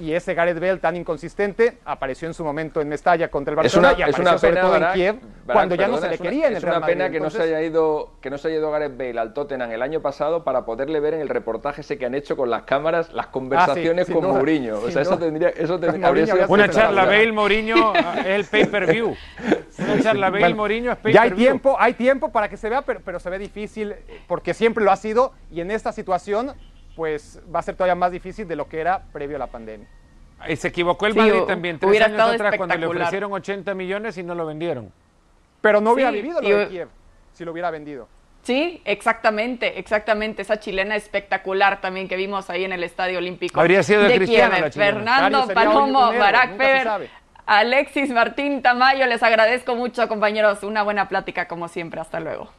Y 0.00 0.12
ese 0.12 0.34
Gareth 0.34 0.58
Bale 0.60 0.76
tan 0.78 0.96
inconsistente 0.96 1.78
apareció 1.84 2.28
en 2.28 2.34
su 2.34 2.44
momento 2.44 2.80
en 2.80 2.88
Mestalla 2.88 3.28
contra 3.28 3.52
el 3.52 3.56
Barcelona 3.56 3.88
es 3.90 3.94
una, 3.94 3.98
y 3.98 4.02
apareció 4.02 4.22
es 4.22 4.28
una 4.28 4.38
sobre 4.38 4.50
pena, 4.52 4.60
todo 4.62 4.70
Barak, 4.72 4.88
en 4.90 4.94
Kiev 5.00 5.14
Barak, 5.14 5.52
cuando 5.52 5.74
ya 5.74 5.78
perdona, 5.86 5.96
no 5.96 6.02
se 6.02 6.08
le 6.08 6.14
es 6.14 6.20
una- 6.20 6.30
quería 6.30 6.46
en 6.46 6.50
el 6.52 6.56
Es 6.58 6.62
Real 6.62 6.76
una 6.76 6.86
pena 6.86 7.04
Madrid. 7.04 7.12
que 7.16 7.20
no 7.20 7.30
se 7.30 7.36
Entonces, 7.36 7.56
haya 7.56 7.66
ido 7.66 8.10
que 8.20 8.30
no 8.30 8.38
se 8.38 8.48
haya 8.48 8.56
ido 8.58 8.70
Gareth 8.70 8.96
Bale 8.98 9.18
al 9.20 9.32
Tottenham 9.34 9.70
el 9.72 9.82
año 9.82 10.00
pasado 10.02 10.44
para 10.44 10.64
poderle 10.64 11.00
ver 11.00 11.14
en 11.14 11.20
el 11.20 11.28
reportaje 11.28 11.80
ese 11.80 11.98
que 11.98 12.06
han 12.06 12.14
hecho 12.14 12.36
con 12.36 12.50
las 12.50 12.62
cámaras 12.62 13.12
las 13.12 13.28
conversaciones 13.28 14.02
Ah, 14.02 14.06
sin 14.06 14.14
con 14.14 14.22
duda, 14.24 14.34
Mourinho. 14.34 14.78
O 14.80 14.90
sea, 14.90 15.02
eso 15.02 15.18
tendría 15.18 15.48
eso 15.50 15.78
tendría, 15.80 16.08
habría 16.08 16.26
sido 16.26 16.46
Una 16.48 16.68
charla 16.68 17.04
Bale 17.04 17.32
Mourinho 17.32 17.92
ah, 17.94 18.16
es 18.20 18.26
el 18.26 18.44
pay-per-view. 18.44 19.14
Una 19.78 20.02
charla 20.02 20.30
Bale 20.30 20.40
Bueno, 20.40 20.56
Mourinho 20.56 20.92
es 20.92 20.98
Ya 21.04 21.22
hay 21.22 21.30
pay-per-view. 21.30 21.36
tiempo, 21.46 21.76
hay 21.78 21.94
tiempo 21.94 22.32
para 22.32 22.48
que 22.48 22.56
se 22.56 22.68
vea, 22.68 22.82
pero, 22.82 23.00
pero 23.04 23.18
se 23.20 23.30
ve 23.30 23.38
difícil 23.38 23.94
porque 24.26 24.54
siempre 24.54 24.84
lo 24.84 24.90
ha 24.90 24.96
sido 24.96 25.32
y 25.50 25.60
en 25.60 25.70
esta 25.70 25.92
situación 25.92 26.52
pues 26.96 27.40
va 27.54 27.60
a 27.60 27.62
ser 27.62 27.76
todavía 27.76 27.94
más 27.94 28.10
difícil 28.10 28.48
de 28.48 28.56
lo 28.56 28.68
que 28.68 28.80
era 28.80 29.02
previo 29.12 29.36
a 29.36 29.38
la 29.38 29.46
pandemia. 29.46 29.86
Y 30.48 30.56
se 30.56 30.68
equivocó 30.68 31.06
el 31.06 31.12
Sí, 31.12 31.18
Madrid 31.18 31.40
también, 31.46 31.78
tres 31.78 31.88
hubiera 31.90 32.06
años 32.06 32.16
estado 32.18 32.32
atrás 32.34 32.56
cuando 32.56 32.76
le 32.76 32.86
ofrecieron 32.86 33.32
80 33.32 33.74
millones 33.74 34.18
y 34.18 34.22
no 34.22 34.34
lo 34.34 34.46
vendieron. 34.46 34.90
Pero 35.60 35.80
no 35.80 35.92
hubiera 35.92 36.10
Sí, 36.10 36.16
vivido 36.16 36.40
lo 36.40 36.48
y- 36.48 36.52
de 36.52 36.68
Kiev 36.68 36.88
si 37.32 37.44
lo 37.44 37.52
hubiera 37.52 37.70
vendido. 37.70 38.08
Sí, 38.42 38.80
exactamente, 38.84 39.78
exactamente. 39.78 40.42
Esa 40.42 40.58
chilena 40.60 40.94
espectacular 40.96 41.80
también 41.80 42.06
que 42.08 42.16
vimos 42.16 42.48
ahí 42.48 42.64
en 42.64 42.72
el 42.72 42.84
Estadio 42.84 43.18
Olímpico. 43.18 43.60
Habría 43.60 43.82
sido 43.82 44.02
de 44.02 44.14
Cristiano 44.14 44.52
Kiev. 44.52 44.64
la 44.64 44.70
chilena. 44.70 44.92
Fernando 44.92 45.48
Palomo, 45.52 46.12
Barack 46.12 46.56
Feber. 46.56 47.10
Alexis 47.46 48.10
Martín 48.10 48.62
Tamayo, 48.62 49.06
les 49.06 49.22
agradezco 49.22 49.74
mucho, 49.74 50.06
compañeros. 50.08 50.62
Una 50.62 50.82
buena 50.82 51.08
plática 51.08 51.48
como 51.48 51.68
siempre. 51.68 52.00
Hasta 52.00 52.20
luego. 52.20 52.50